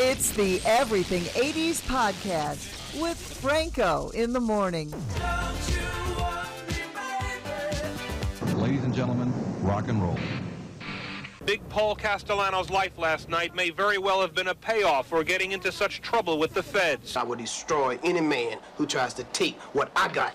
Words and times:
It's 0.00 0.32
the 0.32 0.60
Everything 0.64 1.22
80s 1.22 1.80
podcast 1.86 3.00
with 3.00 3.16
Franco 3.16 4.08
in 4.08 4.32
the 4.32 4.40
morning. 4.40 4.92
Ladies 8.56 8.82
and 8.82 8.92
gentlemen, 8.92 9.32
rock 9.62 9.86
and 9.86 10.02
roll. 10.02 10.18
Big 11.44 11.66
Paul 11.68 11.94
Castellano's 11.94 12.70
life 12.70 12.98
last 12.98 13.28
night 13.28 13.54
may 13.54 13.70
very 13.70 13.98
well 13.98 14.20
have 14.20 14.34
been 14.34 14.48
a 14.48 14.54
payoff 14.56 15.06
for 15.06 15.22
getting 15.22 15.52
into 15.52 15.70
such 15.70 16.02
trouble 16.02 16.40
with 16.40 16.54
the 16.54 16.62
feds. 16.62 17.16
I 17.16 17.22
will 17.22 17.36
destroy 17.36 17.96
any 18.02 18.20
man 18.20 18.58
who 18.76 18.86
tries 18.86 19.14
to 19.14 19.22
take 19.24 19.60
what 19.74 19.92
I 19.94 20.08
got. 20.08 20.34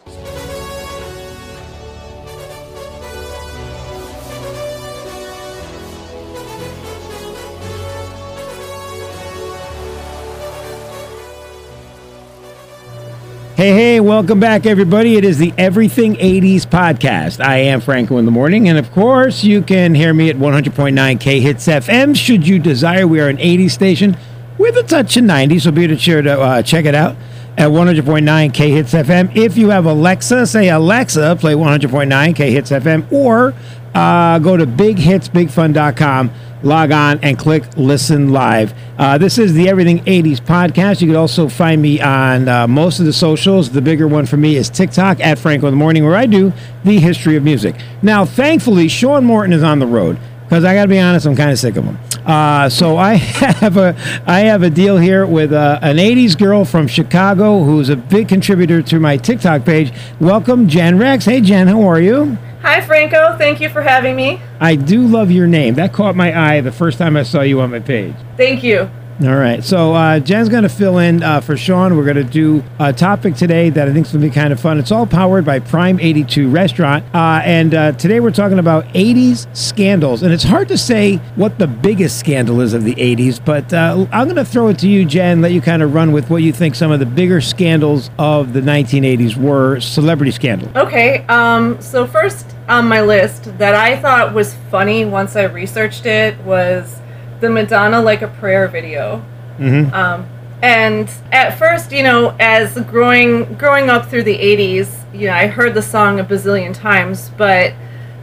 Hey, 13.59 13.73
hey, 13.73 13.99
welcome 13.99 14.39
back, 14.39 14.65
everybody. 14.65 15.17
It 15.17 15.25
is 15.25 15.37
the 15.37 15.53
Everything 15.57 16.15
80s 16.15 16.61
podcast. 16.61 17.43
I 17.43 17.57
am 17.57 17.81
Franco 17.81 18.17
in 18.17 18.23
the 18.23 18.31
morning, 18.31 18.69
and 18.69 18.77
of 18.77 18.89
course, 18.93 19.43
you 19.43 19.61
can 19.61 19.93
hear 19.93 20.13
me 20.13 20.29
at 20.29 20.37
100.9 20.37 21.19
K 21.19 21.41
Hits 21.41 21.67
FM 21.67 22.15
should 22.15 22.47
you 22.47 22.57
desire. 22.57 23.05
We 23.05 23.19
are 23.19 23.27
an 23.27 23.35
80s 23.35 23.71
station 23.71 24.15
with 24.57 24.77
a 24.77 24.83
touch 24.83 25.17
of 25.17 25.25
90s, 25.25 25.63
so 25.63 25.71
be 25.71 25.97
sure 25.97 26.21
to 26.21 26.39
uh, 26.39 26.61
check 26.61 26.85
it 26.85 26.95
out 26.95 27.17
at 27.57 27.67
100.9 27.67 28.53
K 28.53 28.71
Hits 28.71 28.93
FM. 28.93 29.35
If 29.35 29.57
you 29.57 29.71
have 29.71 29.85
Alexa, 29.85 30.47
say 30.47 30.69
Alexa, 30.69 31.35
play 31.35 31.53
100.9 31.53 32.35
K 32.37 32.51
Hits 32.51 32.71
FM, 32.71 33.11
or 33.11 33.53
uh, 33.93 34.39
go 34.39 34.55
to 34.55 34.65
bighitsbigfun.com 34.65 36.31
log 36.63 36.91
on 36.91 37.19
and 37.21 37.37
click 37.37 37.63
listen 37.77 38.31
live. 38.31 38.73
Uh, 38.97 39.17
this 39.17 39.37
is 39.37 39.53
the 39.53 39.69
Everything 39.69 39.99
80s 40.05 40.39
podcast. 40.39 41.01
You 41.01 41.07
can 41.07 41.15
also 41.15 41.47
find 41.47 41.81
me 41.81 42.01
on 42.01 42.47
uh, 42.47 42.67
most 42.67 42.99
of 42.99 43.05
the 43.05 43.13
socials. 43.13 43.69
The 43.69 43.81
bigger 43.81 44.07
one 44.07 44.25
for 44.25 44.37
me 44.37 44.55
is 44.55 44.69
TikTok 44.69 45.19
at 45.19 45.39
Franco 45.39 45.67
in 45.67 45.73
the 45.73 45.77
Morning, 45.77 46.03
where 46.03 46.15
I 46.15 46.25
do 46.25 46.51
the 46.83 46.99
history 46.99 47.35
of 47.35 47.43
music. 47.43 47.75
Now, 48.01 48.25
thankfully, 48.25 48.87
Sean 48.87 49.25
Morton 49.25 49.53
is 49.53 49.63
on 49.63 49.79
the 49.79 49.87
road 49.87 50.19
because 50.43 50.63
I 50.65 50.73
got 50.73 50.83
to 50.83 50.89
be 50.89 50.99
honest, 50.99 51.27
I'm 51.27 51.35
kind 51.35 51.51
of 51.51 51.59
sick 51.59 51.75
of 51.75 51.85
him. 51.85 51.97
Uh, 52.25 52.69
so 52.69 52.97
I 52.97 53.15
have 53.15 53.77
a 53.77 53.95
I 54.25 54.41
have 54.41 54.63
a 54.63 54.69
deal 54.69 54.97
here 54.97 55.25
with 55.25 55.53
uh, 55.53 55.79
an 55.81 55.97
'80s 55.97 56.37
girl 56.37 56.65
from 56.65 56.87
Chicago 56.87 57.63
who's 57.63 57.89
a 57.89 57.95
big 57.95 58.27
contributor 58.27 58.81
to 58.81 58.99
my 58.99 59.17
TikTok 59.17 59.63
page. 59.63 59.93
Welcome, 60.19 60.67
Jen 60.67 60.97
Rex. 60.97 61.25
Hey, 61.25 61.41
Jen, 61.41 61.67
how 61.67 61.83
are 61.83 62.01
you? 62.01 62.37
Hi, 62.69 62.81
Franco. 62.81 63.35
Thank 63.35 63.61
you 63.61 63.67
for 63.67 63.81
having 63.81 64.15
me. 64.15 64.39
I 64.59 64.75
do 64.75 65.07
love 65.07 65.31
your 65.31 65.47
name. 65.47 65.73
That 65.73 65.91
caught 65.91 66.15
my 66.15 66.39
eye 66.39 66.61
the 66.61 66.71
first 66.71 66.99
time 66.99 67.17
I 67.17 67.23
saw 67.23 67.41
you 67.41 67.61
on 67.61 67.71
my 67.71 67.79
page. 67.79 68.13
Thank 68.37 68.63
you. 68.63 68.87
All 69.23 69.35
right. 69.35 69.63
So 69.63 69.95
uh, 69.95 70.19
Jen's 70.19 70.49
going 70.49 70.63
to 70.63 70.69
fill 70.69 70.99
in 70.99 71.23
uh, 71.23 71.41
for 71.41 71.57
Sean. 71.57 71.97
We're 71.97 72.05
going 72.05 72.17
to 72.17 72.23
do 72.23 72.63
a 72.77 72.93
topic 72.93 73.33
today 73.35 73.71
that 73.71 73.89
I 73.89 73.91
think 73.91 74.05
is 74.05 74.13
going 74.13 74.21
to 74.21 74.29
be 74.29 74.33
kind 74.33 74.53
of 74.53 74.59
fun. 74.59 74.77
It's 74.77 74.91
all 74.91 75.07
powered 75.07 75.45
by 75.45 75.59
Prime 75.59 75.99
82 75.99 76.47
Restaurant. 76.47 77.03
Uh, 77.13 77.41
and 77.43 77.73
uh, 77.73 77.91
today 77.93 78.19
we're 78.19 78.29
talking 78.29 78.59
about 78.59 78.85
80s 78.93 79.47
scandals. 79.57 80.21
And 80.21 80.31
it's 80.31 80.43
hard 80.43 80.67
to 80.67 80.77
say 80.77 81.15
what 81.35 81.57
the 81.57 81.67
biggest 81.67 82.19
scandal 82.19 82.61
is 82.61 82.75
of 82.75 82.83
the 82.83 82.93
80s, 82.93 83.43
but 83.43 83.73
uh, 83.73 84.05
I'm 84.11 84.27
going 84.27 84.35
to 84.35 84.45
throw 84.45 84.67
it 84.67 84.77
to 84.79 84.87
you, 84.87 85.05
Jen, 85.05 85.41
let 85.41 85.53
you 85.53 85.59
kind 85.59 85.81
of 85.81 85.95
run 85.95 86.11
with 86.11 86.29
what 86.29 86.43
you 86.43 86.53
think 86.53 86.75
some 86.75 86.91
of 86.91 86.99
the 86.99 87.07
bigger 87.07 87.41
scandals 87.41 88.11
of 88.19 88.53
the 88.53 88.61
1980s 88.61 89.35
were, 89.35 89.79
celebrity 89.79 90.31
scandals. 90.31 90.73
Okay. 90.75 91.25
Um, 91.25 91.81
so, 91.81 92.05
first 92.05 92.55
on 92.69 92.87
my 92.87 93.01
list 93.01 93.57
that 93.57 93.75
I 93.75 93.99
thought 93.99 94.33
was 94.33 94.55
funny 94.69 95.03
once 95.03 95.35
I 95.35 95.43
researched 95.43 96.05
it 96.05 96.37
was 96.41 97.01
the 97.39 97.49
Madonna 97.49 98.01
Like 98.01 98.21
a 98.21 98.27
Prayer 98.27 98.67
video. 98.67 99.25
Mm-hmm. 99.57 99.93
Um, 99.93 100.29
and 100.61 101.09
at 101.31 101.57
first, 101.57 101.91
you 101.91 102.03
know, 102.03 102.35
as 102.39 102.79
growing 102.81 103.55
growing 103.55 103.89
up 103.89 104.07
through 104.07 104.23
the 104.23 104.37
'80s, 104.37 104.89
you 105.13 105.27
know, 105.27 105.33
I 105.33 105.47
heard 105.47 105.73
the 105.73 105.81
song 105.81 106.19
a 106.19 106.23
bazillion 106.23 106.73
times. 106.73 107.31
But 107.37 107.73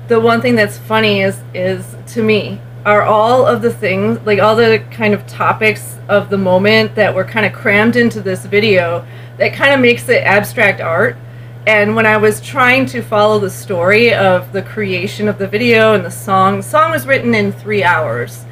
the 0.08 0.20
one 0.20 0.40
thing 0.40 0.54
that's 0.54 0.78
funny 0.78 1.22
is 1.22 1.40
is 1.54 1.96
to 2.14 2.22
me 2.22 2.60
are 2.84 3.02
all 3.02 3.44
of 3.44 3.62
the 3.62 3.72
things, 3.72 4.20
like 4.24 4.38
all 4.38 4.54
the 4.54 4.84
kind 4.92 5.12
of 5.12 5.26
topics 5.26 5.98
of 6.08 6.30
the 6.30 6.38
moment 6.38 6.94
that 6.94 7.14
were 7.14 7.24
kind 7.24 7.44
of 7.44 7.52
crammed 7.52 7.96
into 7.96 8.20
this 8.20 8.46
video, 8.46 9.04
that 9.38 9.52
kind 9.52 9.74
of 9.74 9.80
makes 9.80 10.08
it 10.08 10.22
abstract 10.22 10.80
art. 10.80 11.16
And 11.66 11.96
when 11.96 12.06
I 12.06 12.16
was 12.16 12.40
trying 12.40 12.86
to 12.86 13.02
follow 13.02 13.40
the 13.40 13.50
story 13.50 14.14
of 14.14 14.52
the 14.52 14.62
creation 14.62 15.26
of 15.26 15.36
the 15.36 15.48
video 15.48 15.94
and 15.94 16.04
the 16.04 16.10
song, 16.10 16.58
the 16.58 16.62
song 16.62 16.92
was 16.92 17.06
written 17.06 17.34
in 17.34 17.50
three 17.50 17.82
hours. 17.82 18.44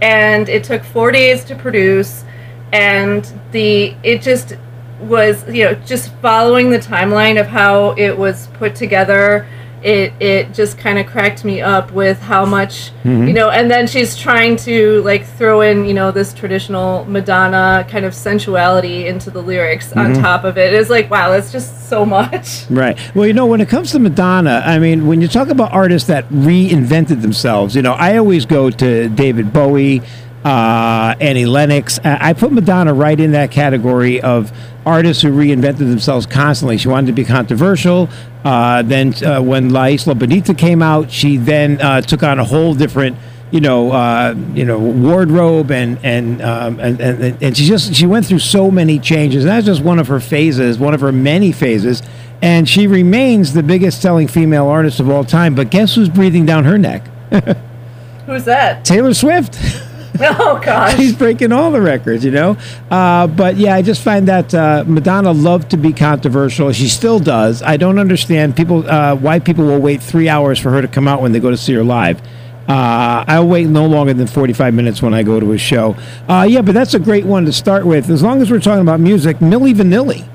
And 0.00 0.48
it 0.48 0.64
took 0.64 0.82
four 0.82 1.12
days 1.12 1.44
to 1.44 1.54
produce. 1.54 2.24
And 2.72 3.30
the 3.52 3.94
it 4.02 4.22
just 4.22 4.56
was 5.00 5.46
you 5.48 5.64
know 5.64 5.74
just 5.74 6.12
following 6.22 6.70
the 6.70 6.78
timeline 6.78 7.38
of 7.38 7.46
how 7.46 7.90
it 7.92 8.16
was 8.16 8.46
put 8.54 8.74
together 8.74 9.46
it 9.84 10.12
it 10.18 10.52
just 10.54 10.78
kind 10.78 10.98
of 10.98 11.06
cracked 11.06 11.44
me 11.44 11.60
up 11.60 11.92
with 11.92 12.18
how 12.22 12.44
much 12.46 12.90
Mhm. 13.04 13.28
you 13.28 13.34
know 13.34 13.50
and 13.50 13.70
then 13.70 13.86
she's 13.86 14.16
trying 14.16 14.56
to 14.56 15.02
like 15.02 15.26
throw 15.26 15.60
in 15.60 15.84
you 15.84 15.92
know 15.92 16.10
this 16.10 16.32
traditional 16.32 17.04
madonna 17.04 17.86
kind 17.90 18.06
of 18.06 18.14
sensuality 18.14 19.06
into 19.06 19.30
the 19.30 19.42
lyrics 19.42 19.92
on 19.92 20.14
Mhm. 20.14 20.22
top 20.22 20.44
of 20.44 20.56
it 20.56 20.72
it's 20.72 20.88
like 20.88 21.10
wow 21.10 21.28
that's 21.30 21.52
just 21.52 21.86
so 21.90 22.06
much 22.06 22.64
Right. 22.70 22.96
Well, 23.14 23.26
you 23.26 23.34
know, 23.34 23.44
when 23.46 23.60
it 23.60 23.68
comes 23.68 23.92
to 23.92 23.98
Madonna, 23.98 24.62
I 24.64 24.78
mean, 24.78 25.06
when 25.06 25.20
you 25.20 25.28
talk 25.28 25.48
about 25.48 25.70
artists 25.72 26.08
that 26.08 26.26
reinvented 26.30 27.20
themselves, 27.20 27.76
you 27.76 27.82
know, 27.82 27.92
I 27.92 28.16
always 28.16 28.46
go 28.46 28.70
to 28.70 29.08
David 29.10 29.52
Bowie, 29.52 30.00
uh, 30.44 31.14
Annie 31.20 31.46
Lennox. 31.46 31.98
I 32.04 32.32
put 32.34 32.52
Madonna 32.52 32.92
right 32.92 33.18
in 33.18 33.32
that 33.32 33.50
category 33.50 34.20
of 34.20 34.52
artists 34.84 35.22
who 35.22 35.30
reinvented 35.30 35.78
themselves 35.78 36.26
constantly. 36.26 36.76
She 36.76 36.88
wanted 36.88 37.08
to 37.08 37.12
be 37.12 37.24
controversial. 37.24 38.08
Uh, 38.44 38.82
then, 38.82 39.14
uh, 39.24 39.40
when 39.40 39.70
La 39.70 39.86
Isla 39.86 40.14
Bonita 40.14 40.52
came 40.54 40.82
out, 40.82 41.10
she 41.10 41.38
then 41.38 41.80
uh, 41.80 42.02
took 42.02 42.22
on 42.22 42.38
a 42.38 42.44
whole 42.44 42.74
different 42.74 43.16
you 43.50 43.60
know, 43.60 43.92
uh, 43.92 44.34
you 44.52 44.64
know, 44.64 44.80
wardrobe 44.80 45.70
and 45.70 45.96
and, 46.02 46.42
um, 46.42 46.80
and 46.80 47.00
and 47.00 47.40
and 47.40 47.56
she 47.56 47.64
just 47.66 47.94
she 47.94 48.04
went 48.04 48.26
through 48.26 48.40
so 48.40 48.68
many 48.68 48.98
changes. 48.98 49.44
And 49.44 49.52
that's 49.52 49.64
just 49.64 49.80
one 49.80 50.00
of 50.00 50.08
her 50.08 50.18
phases, 50.18 50.76
one 50.76 50.92
of 50.92 51.00
her 51.00 51.12
many 51.12 51.52
phases, 51.52 52.02
and 52.42 52.68
she 52.68 52.88
remains 52.88 53.52
the 53.52 53.62
biggest 53.62 54.02
selling 54.02 54.26
female 54.26 54.66
artist 54.66 54.98
of 54.98 55.08
all 55.08 55.22
time. 55.22 55.54
But 55.54 55.70
guess 55.70 55.94
who's 55.94 56.08
breathing 56.08 56.46
down 56.46 56.64
her 56.64 56.76
neck? 56.76 57.06
who's 58.26 58.44
that 58.46 58.84
Taylor 58.84 59.14
Swift. 59.14 59.56
oh 60.20 60.60
gosh 60.64 60.96
She's 60.96 61.12
breaking 61.12 61.50
all 61.52 61.70
the 61.70 61.80
records, 61.80 62.24
you 62.24 62.30
know. 62.30 62.56
Uh, 62.90 63.26
but 63.26 63.56
yeah, 63.56 63.74
I 63.74 63.82
just 63.82 64.02
find 64.02 64.28
that 64.28 64.54
uh, 64.54 64.84
Madonna 64.86 65.32
loved 65.32 65.70
to 65.70 65.76
be 65.76 65.92
controversial. 65.92 66.70
She 66.72 66.88
still 66.88 67.18
does. 67.18 67.62
I 67.62 67.76
don't 67.76 67.98
understand 67.98 68.56
people 68.56 68.88
uh, 68.88 69.16
why 69.16 69.38
people 69.40 69.64
will 69.64 69.80
wait 69.80 70.02
three 70.02 70.28
hours 70.28 70.58
for 70.58 70.70
her 70.70 70.80
to 70.80 70.88
come 70.88 71.08
out 71.08 71.20
when 71.20 71.32
they 71.32 71.40
go 71.40 71.50
to 71.50 71.56
see 71.56 71.74
her 71.74 71.84
live. 71.84 72.20
Uh, 72.68 73.24
I'll 73.26 73.48
wait 73.48 73.66
no 73.66 73.86
longer 73.86 74.14
than 74.14 74.26
45 74.26 74.72
minutes 74.72 75.02
when 75.02 75.12
I 75.12 75.22
go 75.22 75.38
to 75.38 75.52
a 75.52 75.58
show. 75.58 75.96
Uh, 76.28 76.46
yeah, 76.48 76.62
but 76.62 76.72
that's 76.72 76.94
a 76.94 76.98
great 76.98 77.26
one 77.26 77.44
to 77.44 77.52
start 77.52 77.84
with. 77.84 78.08
As 78.08 78.22
long 78.22 78.40
as 78.40 78.50
we're 78.50 78.60
talking 78.60 78.80
about 78.80 79.00
music, 79.00 79.38
Milli 79.38 79.74
Vanilli, 79.74 80.26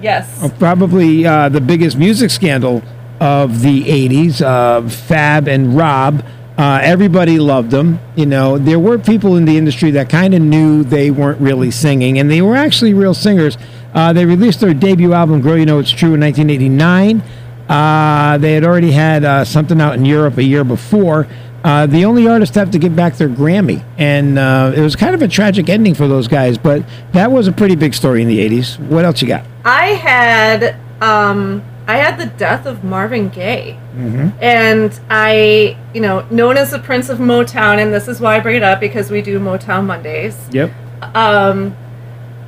yes 0.00 0.52
probably 0.58 1.24
uh, 1.26 1.48
the 1.48 1.60
biggest 1.60 1.96
music 1.96 2.30
scandal 2.30 2.82
of 3.20 3.62
the 3.62 3.84
80s, 3.84 4.40
uh, 4.42 4.88
Fab 4.88 5.48
and 5.48 5.76
Rob. 5.76 6.24
Uh, 6.62 6.78
everybody 6.80 7.40
loved 7.40 7.72
them. 7.72 7.98
You 8.14 8.24
know, 8.24 8.56
there 8.56 8.78
were 8.78 8.96
people 8.96 9.34
in 9.34 9.46
the 9.46 9.58
industry 9.58 9.90
that 9.90 10.08
kind 10.08 10.32
of 10.32 10.40
knew 10.40 10.84
they 10.84 11.10
weren't 11.10 11.40
really 11.40 11.72
singing, 11.72 12.20
and 12.20 12.30
they 12.30 12.40
were 12.40 12.54
actually 12.54 12.94
real 12.94 13.14
singers. 13.14 13.58
Uh, 13.92 14.12
they 14.12 14.24
released 14.24 14.60
their 14.60 14.72
debut 14.72 15.12
album, 15.12 15.40
Girl 15.40 15.58
You 15.58 15.66
Know 15.66 15.80
It's 15.80 15.90
True, 15.90 16.14
in 16.14 16.20
1989. 16.20 17.20
Uh, 17.68 18.38
they 18.38 18.52
had 18.52 18.62
already 18.62 18.92
had 18.92 19.24
uh, 19.24 19.44
something 19.44 19.80
out 19.80 19.94
in 19.94 20.04
Europe 20.04 20.38
a 20.38 20.44
year 20.44 20.62
before. 20.62 21.26
Uh, 21.64 21.86
the 21.86 22.04
only 22.04 22.28
artist 22.28 22.54
to 22.54 22.60
have 22.60 22.70
to 22.70 22.78
give 22.78 22.94
back 22.94 23.16
their 23.16 23.28
Grammy, 23.28 23.84
and 23.98 24.38
uh, 24.38 24.72
it 24.72 24.82
was 24.82 24.94
kind 24.94 25.16
of 25.16 25.22
a 25.22 25.26
tragic 25.26 25.68
ending 25.68 25.94
for 25.96 26.06
those 26.06 26.28
guys. 26.28 26.58
But 26.58 26.84
that 27.10 27.32
was 27.32 27.48
a 27.48 27.52
pretty 27.52 27.74
big 27.74 27.92
story 27.92 28.22
in 28.22 28.28
the 28.28 28.38
'80s. 28.38 28.78
What 28.86 29.04
else 29.04 29.20
you 29.20 29.26
got? 29.26 29.44
I 29.64 29.86
had 29.94 30.76
um 31.02 31.64
I 31.86 31.96
had 31.96 32.18
the 32.18 32.26
death 32.26 32.66
of 32.66 32.84
Marvin 32.84 33.28
Gaye. 33.28 33.78
Mm-hmm. 33.94 34.28
And 34.40 35.00
I, 35.10 35.76
you 35.94 36.00
know, 36.00 36.26
known 36.30 36.56
as 36.56 36.70
the 36.70 36.78
Prince 36.78 37.08
of 37.08 37.18
Motown, 37.18 37.82
and 37.82 37.92
this 37.92 38.08
is 38.08 38.20
why 38.20 38.36
I 38.36 38.40
bring 38.40 38.56
it 38.56 38.62
up 38.62 38.80
because 38.80 39.10
we 39.10 39.22
do 39.22 39.38
Motown 39.40 39.86
Mondays. 39.86 40.38
Yep. 40.52 40.70
Um, 41.14 41.76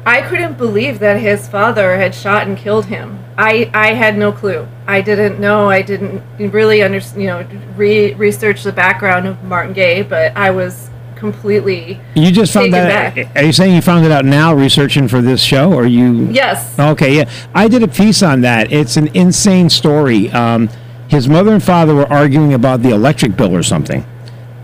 I 0.07 0.21
couldn't 0.21 0.59
believe 0.59 0.99
that 0.99 1.21
his 1.21 1.49
father 1.49 1.97
had 1.97 2.15
shot 2.15 2.47
and 2.47 2.57
killed 2.57 2.87
him. 2.87 3.19
I, 3.39 3.71
I 3.75 3.95
had 3.95 4.17
no 4.17 4.33
clue. 4.33 4.69
I 4.87 5.01
didn't 5.01 5.41
know. 5.41 5.69
I 5.69 5.83
didn't 5.83 6.23
really 6.39 6.83
under, 6.83 7.01
you 7.17 7.27
know, 7.27 7.47
re- 7.77 8.15
research 8.15 8.63
the 8.63 8.73
background 8.73 9.27
of 9.27 9.43
Martin 9.43 9.73
Gaye, 9.73 10.03
but 10.03 10.37
I 10.37 10.51
was 10.51 10.91
completely 11.33 11.99
You 12.15 12.31
just 12.31 12.53
found 12.53 12.73
that. 12.75 13.15
back. 13.15 13.37
Are 13.37 13.43
you 13.45 13.53
saying 13.53 13.75
you 13.75 13.81
found 13.81 14.05
it 14.05 14.13
out 14.13 14.25
now, 14.25 14.55
researching 14.55 15.09
for 15.09 15.23
this 15.23 15.43
show, 15.43 15.73
or 15.73 15.87
you? 15.87 16.27
Yes. 16.31 16.79
Okay, 16.79 17.17
yeah. 17.17 17.31
I 17.55 17.69
did 17.69 17.83
a 17.83 17.89
piece 17.89 18.23
on 18.23 18.43
that. 18.43 18.71
It's 18.73 18.97
an 18.97 19.09
insane 19.17 19.71
story. 19.71 20.31
Um, 20.31 20.69
his 21.09 21.29
mother 21.29 21.53
and 21.53 21.63
father 21.63 21.95
were 21.95 22.11
arguing 22.13 22.53
about 22.55 22.83
the 22.83 22.91
electric 22.91 23.37
bill 23.37 23.55
or 23.57 23.63
something, 23.63 24.05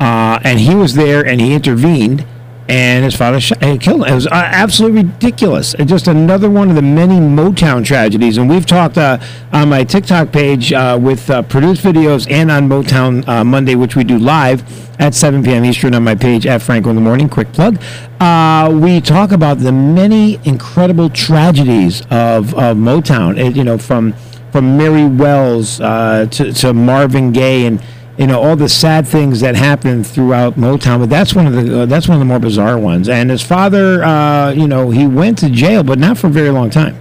uh, 0.01 0.39
and 0.45 0.59
he 0.61 0.75
was 0.75 0.95
there 0.95 1.25
and 1.25 1.41
he 1.41 1.55
intervened. 1.55 2.27
And 2.71 3.05
his 3.05 3.17
father 3.17 3.41
shot, 3.41 3.61
and 3.63 3.81
killed 3.81 4.03
him. 4.03 4.13
It 4.13 4.15
was 4.15 4.27
uh, 4.29 4.31
absolutely 4.33 5.03
ridiculous. 5.03 5.75
And 5.75 5.89
just 5.89 6.07
another 6.07 6.49
one 6.49 6.71
of 6.71 6.77
the 6.77 6.83
many 6.83 7.17
Motown 7.17 7.85
tragedies. 7.85 8.39
And 8.39 8.49
we've 8.49 8.65
talked 8.65 8.97
uh, 8.97 9.19
on 9.53 9.69
my 9.69 9.83
TikTok 9.83 10.31
page 10.31 10.73
uh, 10.73 10.97
with 11.01 11.29
uh, 11.29 11.43
produced 11.43 11.83
videos 11.83 12.31
and 12.31 12.49
on 12.49 12.69
Motown 12.69 13.27
uh, 13.27 13.43
Monday, 13.43 13.75
which 13.75 13.97
we 13.97 14.05
do 14.05 14.19
live 14.19 14.63
at 15.01 15.17
7 15.17 15.43
p.m. 15.43 15.65
Eastern 15.65 15.97
on 15.97 16.05
my 16.05 16.15
page 16.15 16.47
at 16.47 16.63
Franco 16.63 16.91
in 16.91 16.95
the 16.95 17.03
Morning. 17.03 17.29
Quick 17.29 17.53
plug. 17.53 17.83
Uh, 18.21 18.71
we 18.81 19.01
talk 19.01 19.33
about 19.33 19.59
the 19.59 19.73
many 19.73 20.39
incredible 20.45 21.11
tragedies 21.11 22.03
of, 22.03 22.55
of 22.55 22.77
Motown. 22.77 23.37
It, 23.37 23.57
you 23.57 23.65
know, 23.65 23.79
from 23.79 24.15
from 24.53 24.77
Mary 24.77 25.07
Wells 25.07 25.81
uh, 25.81 26.27
to, 26.33 26.53
to 26.53 26.75
Marvin 26.75 27.31
Gaye 27.31 27.67
and 27.67 27.81
you 28.21 28.27
know 28.27 28.39
all 28.39 28.55
the 28.55 28.69
sad 28.69 29.09
things 29.09 29.41
that 29.41 29.57
happened 29.57 30.07
throughout 30.07 30.57
Motown. 30.57 31.01
But 31.01 31.09
that's 31.09 31.35
one 31.35 31.47
of 31.47 31.55
the 31.55 31.83
uh, 31.83 31.87
that's 31.87 32.07
one 32.07 32.17
of 32.17 32.21
the 32.21 32.27
more 32.27 32.39
bizarre 32.39 32.79
ones. 32.79 33.09
And 33.09 33.31
his 33.31 33.43
father, 33.43 34.05
uh, 34.05 34.53
you 34.53 34.69
know, 34.69 34.91
he 34.91 35.07
went 35.07 35.39
to 35.39 35.49
jail, 35.49 35.83
but 35.83 35.99
not 35.99 36.19
for 36.19 36.27
a 36.27 36.31
very 36.31 36.51
long 36.51 36.69
time. 36.69 37.01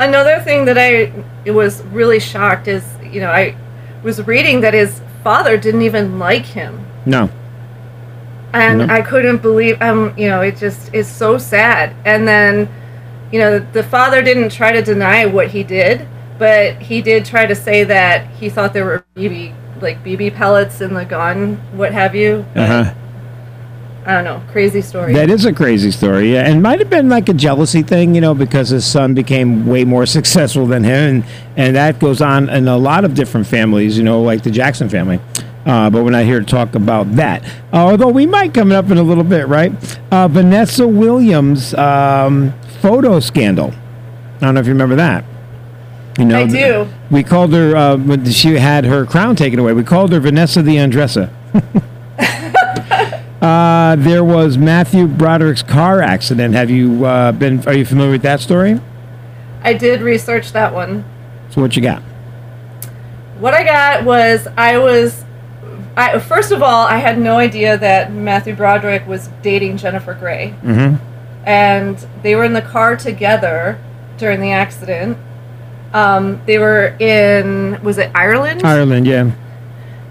Another 0.00 0.40
thing 0.40 0.64
that 0.64 0.76
I 0.76 1.12
was 1.48 1.82
really 1.84 2.18
shocked 2.18 2.66
is, 2.66 2.84
you 3.04 3.20
know, 3.20 3.30
I 3.30 3.54
was 4.02 4.26
reading 4.26 4.62
that 4.62 4.74
his 4.74 5.00
father 5.22 5.56
didn't 5.56 5.82
even 5.82 6.18
like 6.18 6.46
him. 6.46 6.84
No. 7.06 7.30
and 8.52 8.78
No. 8.78 8.86
I 8.92 9.00
couldn't 9.00 9.42
believe 9.42 9.80
um 9.80 10.12
you 10.16 10.28
know 10.28 10.40
it 10.40 10.56
just 10.56 10.92
is 10.92 11.06
so 11.06 11.38
sad 11.38 11.94
and 12.04 12.26
then 12.26 12.68
you 13.30 13.38
know 13.38 13.60
the 13.60 13.84
father 13.84 14.22
didn't 14.22 14.50
try 14.50 14.72
to 14.72 14.82
deny 14.82 15.24
what 15.24 15.48
he 15.48 15.62
did 15.62 16.08
but 16.40 16.80
he 16.80 17.02
did 17.02 17.26
try 17.26 17.44
to 17.44 17.54
say 17.54 17.84
that 17.84 18.26
he 18.30 18.48
thought 18.48 18.72
there 18.72 18.86
were 18.86 19.04
BB 19.14 19.54
like 19.82 20.02
BB 20.02 20.34
pellets 20.34 20.80
in 20.80 20.94
the 20.94 21.04
gun 21.04 21.56
what 21.76 21.92
have 21.92 22.14
you 22.14 22.44
Uh 22.56 22.66
huh. 22.66 22.94
I 24.06 24.14
don't 24.14 24.24
know 24.24 24.42
crazy 24.50 24.80
story 24.80 25.12
That 25.12 25.28
is 25.28 25.44
a 25.44 25.52
crazy 25.52 25.90
story, 25.90 26.32
yeah, 26.32 26.48
and 26.48 26.62
might 26.62 26.80
have 26.80 26.88
been 26.88 27.10
like 27.10 27.28
a 27.28 27.34
jealousy 27.34 27.82
thing, 27.82 28.14
you 28.14 28.22
know, 28.22 28.34
because 28.34 28.70
his 28.70 28.86
son 28.86 29.14
became 29.14 29.66
way 29.66 29.84
more 29.84 30.06
successful 30.18 30.66
than 30.66 30.82
him, 30.82 31.16
and 31.16 31.24
and 31.56 31.76
that 31.76 32.00
goes 32.00 32.22
on 32.22 32.48
in 32.48 32.66
a 32.66 32.76
lot 32.76 33.04
of 33.04 33.14
different 33.14 33.46
families, 33.46 33.98
you 33.98 34.02
know, 34.02 34.22
like 34.22 34.42
the 34.42 34.50
Jackson 34.50 34.88
family. 34.88 35.20
Uh, 35.66 35.90
but 35.90 36.02
we're 36.02 36.10
not 36.10 36.24
here 36.24 36.40
to 36.40 36.46
talk 36.46 36.74
about 36.74 37.16
that. 37.16 37.44
Uh, 37.70 37.76
although 37.90 38.08
we 38.08 38.24
might 38.24 38.54
coming 38.54 38.74
up 38.74 38.90
in 38.90 38.96
a 38.96 39.02
little 39.02 39.22
bit, 39.22 39.46
right? 39.46 39.70
Uh, 40.10 40.26
Vanessa 40.26 40.88
Williams 40.88 41.74
um, 41.74 42.54
photo 42.80 43.20
scandal. 43.20 43.70
I 44.36 44.46
don't 44.46 44.54
know 44.54 44.60
if 44.60 44.66
you 44.66 44.72
remember 44.72 44.96
that. 44.96 45.22
You 46.20 46.26
know, 46.26 46.40
I 46.40 46.46
do. 46.46 46.86
We 47.10 47.22
called 47.24 47.52
her 47.54 47.74
uh, 47.74 47.96
when 47.96 48.24
she 48.30 48.54
had 48.54 48.84
her 48.84 49.06
crown 49.06 49.36
taken 49.36 49.58
away. 49.58 49.72
We 49.72 49.82
called 49.84 50.12
her 50.12 50.20
Vanessa 50.20 50.62
the 50.62 50.76
Undresser. 50.76 51.30
Uh, 53.40 53.96
there 53.96 54.22
was 54.22 54.58
Matthew 54.58 55.06
Broderick's 55.06 55.62
car 55.62 56.02
accident. 56.02 56.54
Have 56.54 56.68
you 56.68 57.06
uh, 57.06 57.32
been? 57.32 57.66
Are 57.66 57.72
you 57.72 57.86
familiar 57.86 58.12
with 58.12 58.20
that 58.20 58.40
story? 58.40 58.78
I 59.62 59.72
did 59.72 60.02
research 60.02 60.52
that 60.52 60.74
one 60.74 61.06
So 61.48 61.62
what 61.62 61.74
you 61.74 61.80
got? 61.82 62.02
what 63.38 63.54
I 63.54 63.64
got 63.64 64.04
was 64.04 64.46
I 64.58 64.76
was 64.76 65.24
I 65.96 66.18
first 66.18 66.52
of 66.52 66.62
all 66.62 66.86
I 66.86 66.98
had 66.98 67.18
no 67.18 67.38
idea 67.38 67.78
that 67.78 68.12
Matthew 68.12 68.54
Broderick 68.54 69.06
was 69.06 69.30
dating 69.42 69.78
Jennifer 69.78 70.12
Grey 70.12 70.54
Mm-hmm. 70.62 71.02
and 71.48 71.96
they 72.22 72.34
were 72.36 72.44
in 72.44 72.52
the 72.52 72.60
car 72.60 72.94
together 72.96 73.78
during 74.18 74.40
the 74.42 74.50
accident. 74.52 75.16
Um, 75.92 76.40
they 76.46 76.58
were 76.58 76.96
in 77.00 77.82
was 77.82 77.98
it 77.98 78.10
Ireland? 78.14 78.62
Ireland, 78.64 79.06
yeah. 79.06 79.32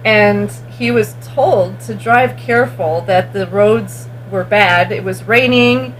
and 0.04 0.52
he 0.78 0.92
was 0.92 1.16
told 1.22 1.80
to 1.82 1.94
drive 1.96 2.38
careful 2.38 3.02
that 3.02 3.34
the 3.34 3.48
roads 3.48 4.08
were 4.32 4.44
bad. 4.44 4.92
It 4.92 5.04
was 5.04 5.24
raining, 5.24 5.96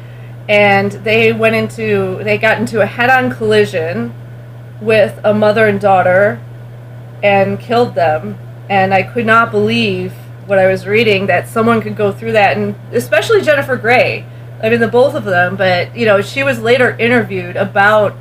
and 0.48 0.92
they 0.92 1.32
went 1.32 1.56
into 1.56 2.22
they 2.24 2.38
got 2.38 2.60
into 2.60 2.82
a 2.82 2.86
head-on 2.86 3.32
collision 3.32 4.14
with 4.82 5.20
a 5.24 5.34
mother 5.34 5.68
and 5.68 5.80
daughter, 5.80 6.42
and 7.24 7.60
killed 7.60 7.96
them. 7.96 8.38
And 8.70 8.94
I 8.94 9.04
could 9.04 9.26
not 9.26 9.50
believe 9.52 10.14
what 10.46 10.60
I 10.60 10.68
was 10.68 10.86
reading 10.86 11.28
that 11.28 11.48
someone 11.48 11.82
could 11.82 11.96
go 11.96 12.12
through 12.12 12.34
that, 12.34 12.58
and 12.58 12.76
especially 12.92 13.42
Jennifer 13.42 13.78
Grey. 13.78 14.26
I 14.62 14.70
mean, 14.70 14.80
the 14.80 14.88
both 14.88 15.16
of 15.16 15.24
them. 15.24 15.56
But 15.56 15.96
you 15.96 16.06
know, 16.06 16.22
she 16.22 16.44
was 16.44 16.60
later 16.60 16.98
interviewed 16.98 17.56
about 17.56 18.16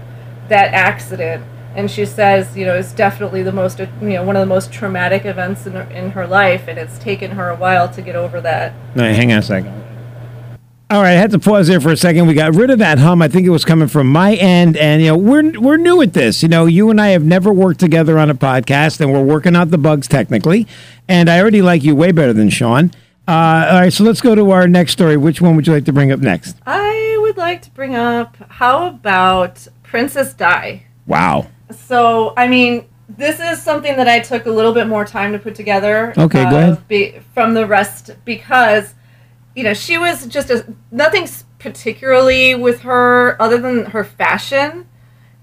that 0.49 0.73
accident 0.73 1.45
and 1.75 1.91
she 1.91 2.05
says 2.05 2.57
you 2.57 2.65
know 2.65 2.75
it's 2.75 2.93
definitely 2.93 3.43
the 3.43 3.53
most 3.53 3.79
you 3.79 3.89
know 4.01 4.23
one 4.23 4.37
of 4.37 4.41
the 4.41 4.47
most 4.47 4.73
traumatic 4.73 5.25
events 5.25 5.67
in 5.67 5.73
her, 5.73 5.83
in 5.93 6.11
her 6.11 6.27
life 6.27 6.67
and 6.69 6.79
it's 6.79 6.99
taken 6.99 7.33
her 7.33 7.51
a 7.51 7.57
while 7.57 7.89
to 7.89 8.03
get 8.03 8.17
over 8.17 8.41
that 8.41 8.73
All 8.97 9.03
right, 9.03 9.15
hang 9.15 9.33
on 9.33 9.39
a 9.39 9.43
second. 9.43 9.85
All 10.91 11.03
right, 11.03 11.11
I 11.11 11.21
had 11.21 11.33
to 11.33 11.39
pause 11.39 11.69
there 11.69 11.83
for 11.83 11.93
a 11.93 11.99
second. 11.99 12.27
We 12.27 12.33
got 12.33 12.55
rid 12.55 12.71
of 12.71 12.79
that 12.79 12.99
hum. 12.99 13.21
I 13.21 13.29
think 13.29 13.47
it 13.47 13.51
was 13.51 13.63
coming 13.63 13.89
from 13.89 14.07
my 14.07 14.37
end, 14.37 14.75
and 14.79 15.03
you 15.03 15.09
know 15.09 15.19
we're 15.19 15.61
we're 15.61 15.77
new 15.77 16.01
at 16.01 16.15
this. 16.15 16.43
You 16.43 16.49
know, 16.49 16.65
you 16.65 16.89
and 16.89 16.99
I 16.99 17.09
have 17.09 17.23
never 17.23 17.53
worked 17.53 17.79
together 17.79 18.19
on 18.19 18.31
a 18.31 18.35
podcast, 18.35 18.99
and 19.03 19.13
we're 19.13 19.23
working 19.23 19.55
out 19.55 19.71
the 19.71 19.77
bugs 19.77 20.09
technically. 20.09 20.67
And 21.07 21.29
I 21.29 21.41
already 21.41 21.61
like 21.61 21.85
you 21.85 21.95
way 21.95 22.11
better 22.11 22.33
than 22.33 22.49
Sean. 22.49 22.91
Uh, 23.29 23.69
all 23.71 23.81
right, 23.81 23.93
so 23.93 24.03
let's 24.03 24.23
go 24.23 24.35
to 24.35 24.51
our 24.51 24.67
next 24.67 24.93
story. 24.93 25.19
Which 25.19 25.43
one 25.43 25.57
would 25.57 25.67
you 25.67 25.75
like 25.75 25.85
to 25.85 25.93
bring 25.93 26.11
up 26.11 26.21
next? 26.21 26.57
i 26.65 27.19
would 27.21 27.37
like 27.37 27.61
to 27.61 27.71
bring 27.73 27.95
up 27.95 28.39
how 28.49 28.87
about 28.89 29.69
princess 29.89 30.35
di 30.35 30.83
Wow. 31.07 31.47
so 31.71 32.35
i 32.37 32.47
mean 32.47 32.87
this 33.09 33.41
is 33.41 33.63
something 33.63 33.97
that 33.97 34.07
i 34.09 34.21
took 34.21 34.47
a 34.47 34.51
little 34.51 34.73
bit 34.75 34.87
more 34.87 35.05
time 35.05 35.33
to 35.33 35.39
put 35.39 35.55
together 35.55 36.13
Okay, 36.17 36.43
go 36.45 36.49
uh, 36.57 36.59
ahead. 36.59 36.89
be, 36.89 37.19
from 37.35 37.55
the 37.55 37.67
rest 37.67 38.11
because 38.25 38.95
you 39.57 39.65
know 39.65 39.75
she 39.75 39.97
was 39.99 40.27
just 40.27 40.51
a, 40.51 40.67
nothing 40.91 41.27
particularly 41.59 42.55
with 42.55 42.81
her 42.83 43.41
other 43.41 43.59
than 43.59 43.87
her 43.87 44.05
fashion 44.05 44.87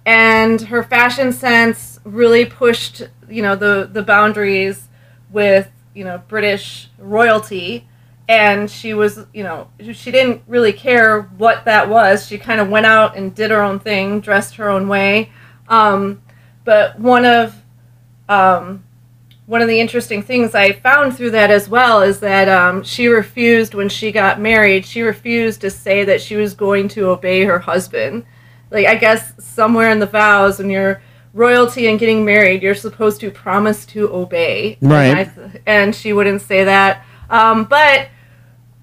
and 0.05 0.61
her 0.61 0.83
fashion 0.83 1.33
sense 1.33 1.99
really 2.03 2.45
pushed 2.45 3.01
you 3.29 3.41
know 3.41 3.55
the 3.55 3.89
the 3.91 4.03
boundaries 4.03 4.87
with 5.31 5.69
you 5.95 6.03
know 6.03 6.21
british 6.27 6.89
royalty 6.99 7.87
and 8.27 8.69
she 8.69 8.93
was 8.93 9.25
you 9.33 9.43
know 9.43 9.67
she 9.93 10.11
didn't 10.11 10.41
really 10.47 10.73
care 10.73 11.21
what 11.37 11.65
that 11.65 11.87
was 11.87 12.25
she 12.25 12.37
kind 12.37 12.59
of 12.59 12.69
went 12.69 12.85
out 12.85 13.15
and 13.15 13.35
did 13.35 13.51
her 13.51 13.61
own 13.61 13.79
thing 13.79 14.19
dressed 14.19 14.55
her 14.55 14.69
own 14.69 14.87
way 14.87 15.29
um, 15.67 16.21
but 16.63 16.99
one 16.99 17.25
of 17.25 17.55
um, 18.27 18.83
one 19.45 19.61
of 19.61 19.67
the 19.67 19.79
interesting 19.79 20.23
things 20.23 20.55
I 20.55 20.71
found 20.71 21.15
through 21.15 21.31
that 21.31 21.51
as 21.51 21.69
well 21.69 22.01
is 22.01 22.19
that 22.21 22.49
um, 22.49 22.83
she 22.83 23.07
refused 23.07 23.75
when 23.75 23.89
she 23.89 24.11
got 24.11 24.39
married. 24.39 24.85
She 24.85 25.01
refused 25.01 25.61
to 25.61 25.69
say 25.69 26.03
that 26.03 26.21
she 26.21 26.35
was 26.35 26.55
going 26.55 26.87
to 26.89 27.09
obey 27.09 27.43
her 27.43 27.59
husband. 27.59 28.25
Like 28.71 28.87
I 28.87 28.95
guess 28.95 29.33
somewhere 29.37 29.91
in 29.91 29.99
the 29.99 30.07
vows, 30.07 30.57
when 30.57 30.69
you're 30.69 31.01
royalty 31.33 31.87
and 31.87 31.99
getting 31.99 32.25
married, 32.25 32.63
you're 32.63 32.73
supposed 32.73 33.21
to 33.21 33.29
promise 33.29 33.85
to 33.87 34.11
obey. 34.11 34.77
Right. 34.81 35.15
And, 35.15 35.51
I 35.53 35.61
and 35.67 35.95
she 35.95 36.13
wouldn't 36.13 36.41
say 36.41 36.63
that. 36.63 37.05
Um, 37.29 37.65
but 37.65 38.09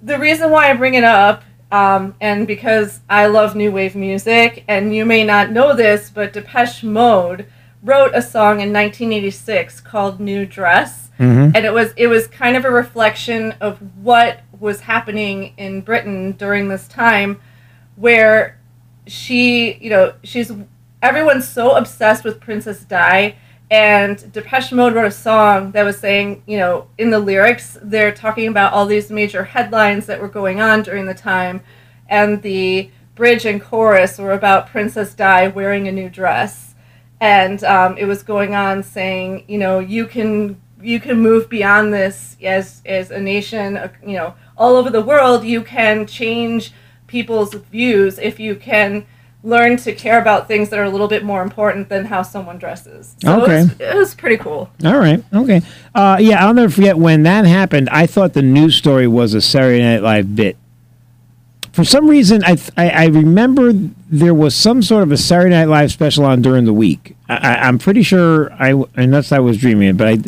the 0.02 0.18
reason 0.18 0.50
why 0.50 0.68
I 0.70 0.74
bring 0.74 0.94
it 0.94 1.04
up, 1.04 1.44
um, 1.70 2.14
and 2.20 2.46
because 2.46 3.00
I 3.08 3.26
love 3.26 3.54
new 3.54 3.70
wave 3.72 3.94
music, 3.94 4.64
and 4.68 4.94
you 4.94 5.06
may 5.06 5.24
not 5.24 5.50
know 5.50 5.74
this, 5.74 6.10
but 6.10 6.32
Depeche 6.32 6.82
Mode 6.82 7.46
wrote 7.82 8.12
a 8.14 8.22
song 8.22 8.60
in 8.60 8.72
1986 8.72 9.80
called 9.80 10.20
"New 10.20 10.44
Dress," 10.44 11.10
and 11.54 11.64
it 11.64 11.72
was 11.72 11.92
it 11.96 12.08
was 12.08 12.26
kind 12.26 12.56
of 12.56 12.64
a 12.64 12.70
reflection 12.70 13.52
of 13.60 13.78
what 14.02 14.40
was 14.58 14.80
happening 14.80 15.54
in 15.56 15.80
Britain 15.80 16.32
during 16.32 16.68
this 16.68 16.86
time, 16.88 17.40
where 17.96 18.58
she, 19.06 19.74
you 19.74 19.90
know, 19.90 20.14
she's 20.22 20.52
everyone's 21.00 21.48
so 21.48 21.72
obsessed 21.76 22.24
with 22.24 22.40
Princess 22.40 22.84
Di. 22.84 23.36
And 23.72 24.30
Depeche 24.34 24.70
Mode 24.72 24.92
wrote 24.92 25.06
a 25.06 25.10
song 25.10 25.70
that 25.70 25.84
was 25.84 25.96
saying, 25.96 26.42
you 26.46 26.58
know, 26.58 26.88
in 26.98 27.08
the 27.08 27.18
lyrics, 27.18 27.78
they're 27.80 28.12
talking 28.12 28.48
about 28.48 28.74
all 28.74 28.84
these 28.84 29.10
major 29.10 29.44
headlines 29.44 30.04
that 30.04 30.20
were 30.20 30.28
going 30.28 30.60
on 30.60 30.82
during 30.82 31.06
the 31.06 31.14
time. 31.14 31.62
And 32.06 32.42
the 32.42 32.90
bridge 33.14 33.46
and 33.46 33.62
chorus 33.62 34.18
were 34.18 34.32
about 34.32 34.66
Princess 34.66 35.14
Di 35.14 35.48
wearing 35.48 35.88
a 35.88 35.92
new 35.92 36.10
dress. 36.10 36.74
And 37.18 37.64
um, 37.64 37.96
it 37.96 38.04
was 38.04 38.22
going 38.22 38.54
on 38.54 38.82
saying, 38.82 39.46
you 39.48 39.56
know, 39.56 39.78
you 39.78 40.04
can 40.04 40.60
you 40.82 41.00
can 41.00 41.18
move 41.18 41.48
beyond 41.48 41.94
this 41.94 42.36
as 42.42 42.82
as 42.84 43.10
a 43.10 43.18
nation, 43.18 43.78
uh, 43.78 43.88
you 44.06 44.18
know, 44.18 44.34
all 44.58 44.76
over 44.76 44.90
the 44.90 45.00
world. 45.00 45.44
You 45.44 45.62
can 45.62 46.06
change 46.06 46.74
people's 47.06 47.54
views 47.54 48.18
if 48.18 48.38
you 48.38 48.54
can 48.54 49.06
learn 49.44 49.76
to 49.76 49.92
care 49.92 50.20
about 50.20 50.46
things 50.46 50.68
that 50.68 50.78
are 50.78 50.84
a 50.84 50.90
little 50.90 51.08
bit 51.08 51.24
more 51.24 51.42
important 51.42 51.88
than 51.88 52.04
how 52.04 52.22
someone 52.22 52.58
dresses. 52.58 53.16
So 53.22 53.42
Okay. 53.42 53.60
it, 53.60 53.62
was, 53.62 53.80
it 53.80 53.94
was 53.96 54.14
pretty 54.14 54.36
cool. 54.36 54.70
All 54.84 54.98
right. 54.98 55.22
Okay. 55.34 55.62
Uh, 55.94 56.16
yeah, 56.20 56.46
I'll 56.46 56.54
never 56.54 56.70
forget 56.72 56.96
when 56.96 57.24
that 57.24 57.44
happened. 57.44 57.88
I 57.90 58.06
thought 58.06 58.34
the 58.34 58.42
news 58.42 58.76
story 58.76 59.08
was 59.08 59.34
a 59.34 59.40
Saturday 59.40 59.82
Night 59.82 60.02
Live 60.02 60.36
bit. 60.36 60.56
For 61.72 61.84
some 61.84 62.06
reason, 62.08 62.44
I, 62.44 62.56
th- 62.56 62.70
I 62.76 62.90
I 62.90 63.04
remember 63.06 63.72
there 63.72 64.34
was 64.34 64.54
some 64.54 64.82
sort 64.82 65.02
of 65.04 65.10
a 65.10 65.16
Saturday 65.16 65.50
Night 65.54 65.68
Live 65.68 65.90
special 65.90 66.24
on 66.26 66.42
during 66.42 66.66
the 66.66 66.72
week. 66.74 67.16
I, 67.30 67.36
I, 67.36 67.54
I'm 67.66 67.78
pretty 67.78 68.02
sure 68.02 68.52
I 68.52 68.74
unless 68.94 69.32
I 69.32 69.38
was 69.38 69.56
dreaming 69.56 69.88
it, 69.88 69.96
but 69.96 70.06
I 70.06 70.18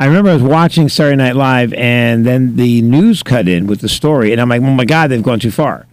I 0.00 0.06
remember 0.06 0.30
I 0.30 0.34
was 0.34 0.42
watching 0.42 0.88
Saturday 0.88 1.16
Night 1.16 1.36
Live, 1.36 1.74
and 1.74 2.24
then 2.24 2.56
the 2.56 2.80
news 2.80 3.22
cut 3.22 3.48
in 3.48 3.66
with 3.66 3.80
the 3.82 3.88
story, 3.88 4.32
and 4.32 4.40
I'm 4.40 4.48
like, 4.48 4.62
oh 4.62 4.64
my 4.74 4.86
god, 4.86 5.08
they've 5.10 5.22
gone 5.22 5.38
too 5.40 5.50
far. 5.50 5.84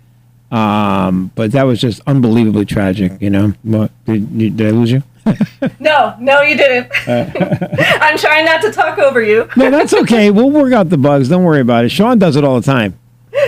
Um, 0.52 1.32
but 1.36 1.52
that 1.54 1.64
was 1.64 1.80
just 1.80 2.02
unbelievably 2.06 2.66
tragic. 2.66 3.22
You 3.22 3.30
know, 3.30 3.54
what, 3.64 3.92
did, 4.06 4.58
did 4.58 4.62
I 4.68 4.72
lose 4.72 4.92
you? 4.92 5.04
No, 5.80 6.16
no, 6.20 6.42
you 6.42 6.58
didn't. 6.58 6.92
I'm 7.08 8.18
trying 8.18 8.46
not 8.46 8.62
to 8.64 8.72
talk 8.72 8.98
over 8.98 9.22
you. 9.22 9.48
No, 9.56 9.70
that's 9.70 9.94
okay. 9.94 10.32
we'll 10.32 10.50
work 10.50 10.74
out 10.74 10.90
the 10.90 10.98
bugs. 10.98 11.30
Don't 11.30 11.44
worry 11.44 11.62
about 11.62 11.86
it. 11.86 11.90
Sean 11.90 12.18
does 12.18 12.36
it 12.36 12.44
all 12.44 12.60
the 12.60 12.66
time. 12.66 12.98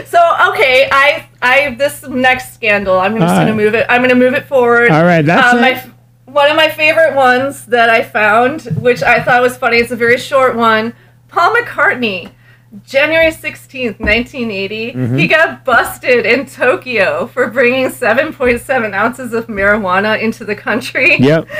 So 0.05 0.19
okay, 0.49 0.87
I 0.91 1.27
I 1.41 1.75
this 1.75 2.03
next 2.07 2.53
scandal. 2.53 2.99
I'm 2.99 3.17
just 3.17 3.35
gonna 3.35 3.55
move 3.55 3.73
it. 3.75 3.85
I'm 3.89 4.01
gonna 4.01 4.15
move 4.15 4.33
it 4.33 4.45
forward. 4.45 4.91
All 4.91 5.03
right, 5.03 5.23
that's 5.23 5.53
Uh, 5.55 5.59
my, 5.61 6.31
one 6.31 6.49
of 6.49 6.55
my 6.55 6.69
favorite 6.69 7.15
ones 7.15 7.65
that 7.67 7.89
I 7.89 8.03
found, 8.03 8.61
which 8.79 9.01
I 9.03 9.21
thought 9.23 9.41
was 9.41 9.57
funny. 9.57 9.77
It's 9.77 9.91
a 9.91 9.95
very 9.95 10.17
short 10.17 10.55
one. 10.55 10.93
Paul 11.27 11.53
McCartney, 11.55 12.31
January 12.85 13.31
16th, 13.31 13.99
1980. 13.99 14.93
Mm-hmm. 14.93 15.17
He 15.17 15.27
got 15.27 15.63
busted 15.63 16.25
in 16.25 16.45
Tokyo 16.45 17.27
for 17.27 17.49
bringing 17.49 17.87
7.7 17.87 18.93
ounces 18.93 19.33
of 19.33 19.47
marijuana 19.47 20.19
into 20.19 20.43
the 20.43 20.55
country. 20.55 21.17
Yep. 21.19 21.47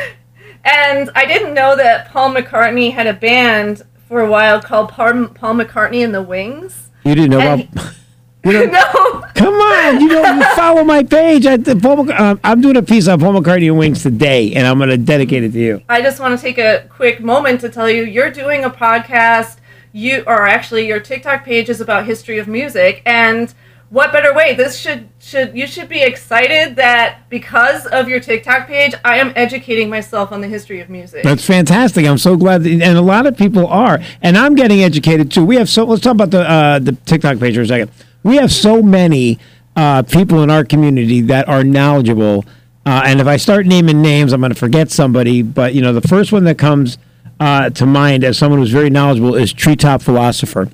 And 0.65 1.10
I 1.13 1.25
didn't 1.25 1.53
know 1.53 1.75
that 1.75 2.10
Paul 2.10 2.34
McCartney 2.34 2.93
had 2.93 3.05
a 3.05 3.13
band 3.13 3.82
for 4.08 4.22
a 4.22 4.29
while 4.29 4.62
called 4.62 4.88
Paul, 4.88 5.27
Paul 5.27 5.55
McCartney 5.55 6.05
and 6.05 6.15
the 6.15 6.22
Wings. 6.22 6.89
You 7.03 7.15
didn't 7.15 7.32
know 7.32 7.41
And 7.41 7.63
about. 7.63 7.93
no. 8.46 9.24
Come 9.36 9.53
on, 9.53 10.01
you 10.01 10.08
know 10.08 10.22
you 10.22 10.43
follow 10.55 10.84
my 10.84 11.01
page. 11.01 11.46
I, 11.46 11.55
the, 11.55 11.77
Paul, 11.77 12.12
um, 12.12 12.39
I'm 12.43 12.60
doing 12.60 12.75
a 12.75 12.82
piece 12.82 13.08
on 13.08 13.20
Paul 13.20 13.34
McCartney 13.41 13.67
and 13.67 13.77
Wings 13.77 14.03
today, 14.03 14.53
and 14.53 14.67
I'm 14.67 14.77
going 14.77 14.89
to 14.89 14.98
dedicate 14.98 15.43
it 15.43 15.53
to 15.53 15.60
you. 15.60 15.82
I 15.88 16.01
just 16.01 16.20
want 16.20 16.38
to 16.38 16.41
take 16.41 16.58
a 16.58 16.86
quick 16.89 17.22
moment 17.22 17.62
to 17.62 17.70
tell 17.70 17.89
you 17.89 18.03
you're 18.03 18.32
doing 18.32 18.65
a 18.65 18.70
podcast. 18.70 19.58
You 19.93 20.23
or 20.25 20.47
actually 20.47 20.88
your 20.88 21.00
TikTok 21.00 21.45
page 21.45 21.69
is 21.69 21.79
about 21.79 22.05
history 22.05 22.39
of 22.39 22.47
music 22.47 23.03
and 23.05 23.53
what 23.93 24.12
better 24.12 24.33
way? 24.33 24.55
This 24.55 24.75
should 24.75 25.07
should 25.19 25.55
you 25.55 25.67
should 25.67 25.88
be 25.88 26.01
excited 26.01 26.77
that 26.77 27.29
because 27.29 27.85
of 27.85 28.09
your 28.09 28.19
TikTok 28.19 28.65
page, 28.65 28.95
I 29.05 29.19
am 29.19 29.31
educating 29.35 29.88
myself 29.88 30.31
on 30.31 30.41
the 30.41 30.47
history 30.47 30.81
of 30.81 30.89
music. 30.89 31.21
That's 31.21 31.45
fantastic. 31.45 32.07
I'm 32.07 32.17
so 32.17 32.35
glad, 32.35 32.63
that, 32.63 32.71
and 32.71 32.97
a 32.97 33.01
lot 33.01 33.27
of 33.27 33.38
people 33.38 33.67
are, 33.67 34.00
and 34.23 34.35
I'm 34.35 34.55
getting 34.55 34.81
educated 34.81 35.29
too. 35.29 35.45
We 35.45 35.57
have 35.57 35.69
so. 35.69 35.83
Let's 35.83 36.01
talk 36.01 36.13
about 36.13 36.31
the 36.31 36.41
uh, 36.50 36.79
the 36.79 36.93
TikTok 37.05 37.38
page 37.38 37.53
for 37.53 37.62
a 37.62 37.67
second. 37.67 37.91
We 38.23 38.38
have 38.38 38.51
so 38.51 38.81
many 38.81 39.38
uh, 39.75 40.01
people 40.01 40.41
in 40.41 40.50
our 40.50 40.65
community 40.65 41.21
that 41.21 41.47
are 41.47 41.63
knowledgeable, 41.63 42.45
uh, 42.88 43.03
and 43.05 43.21
if 43.21 43.27
I 43.27 43.38
start 43.38 43.67
naming 43.67 44.01
names, 44.01 44.33
I'm 44.33 44.41
going 44.41 44.51
to 44.51 44.59
forget 44.59 44.89
somebody. 44.89 45.43
But 45.43 45.75
you 45.75 45.81
know, 45.83 45.93
the 45.93 46.01
first 46.01 46.31
one 46.31 46.45
that 46.45 46.57
comes 46.57 46.97
uh, 47.43 47.69
to 47.71 47.85
mind 47.85 48.23
as 48.23 48.38
someone 48.38 48.59
who's 48.59 48.71
very 48.71 48.89
knowledgeable 48.89 49.35
is 49.35 49.51
Treetop 49.51 50.01
Philosopher. 50.01 50.69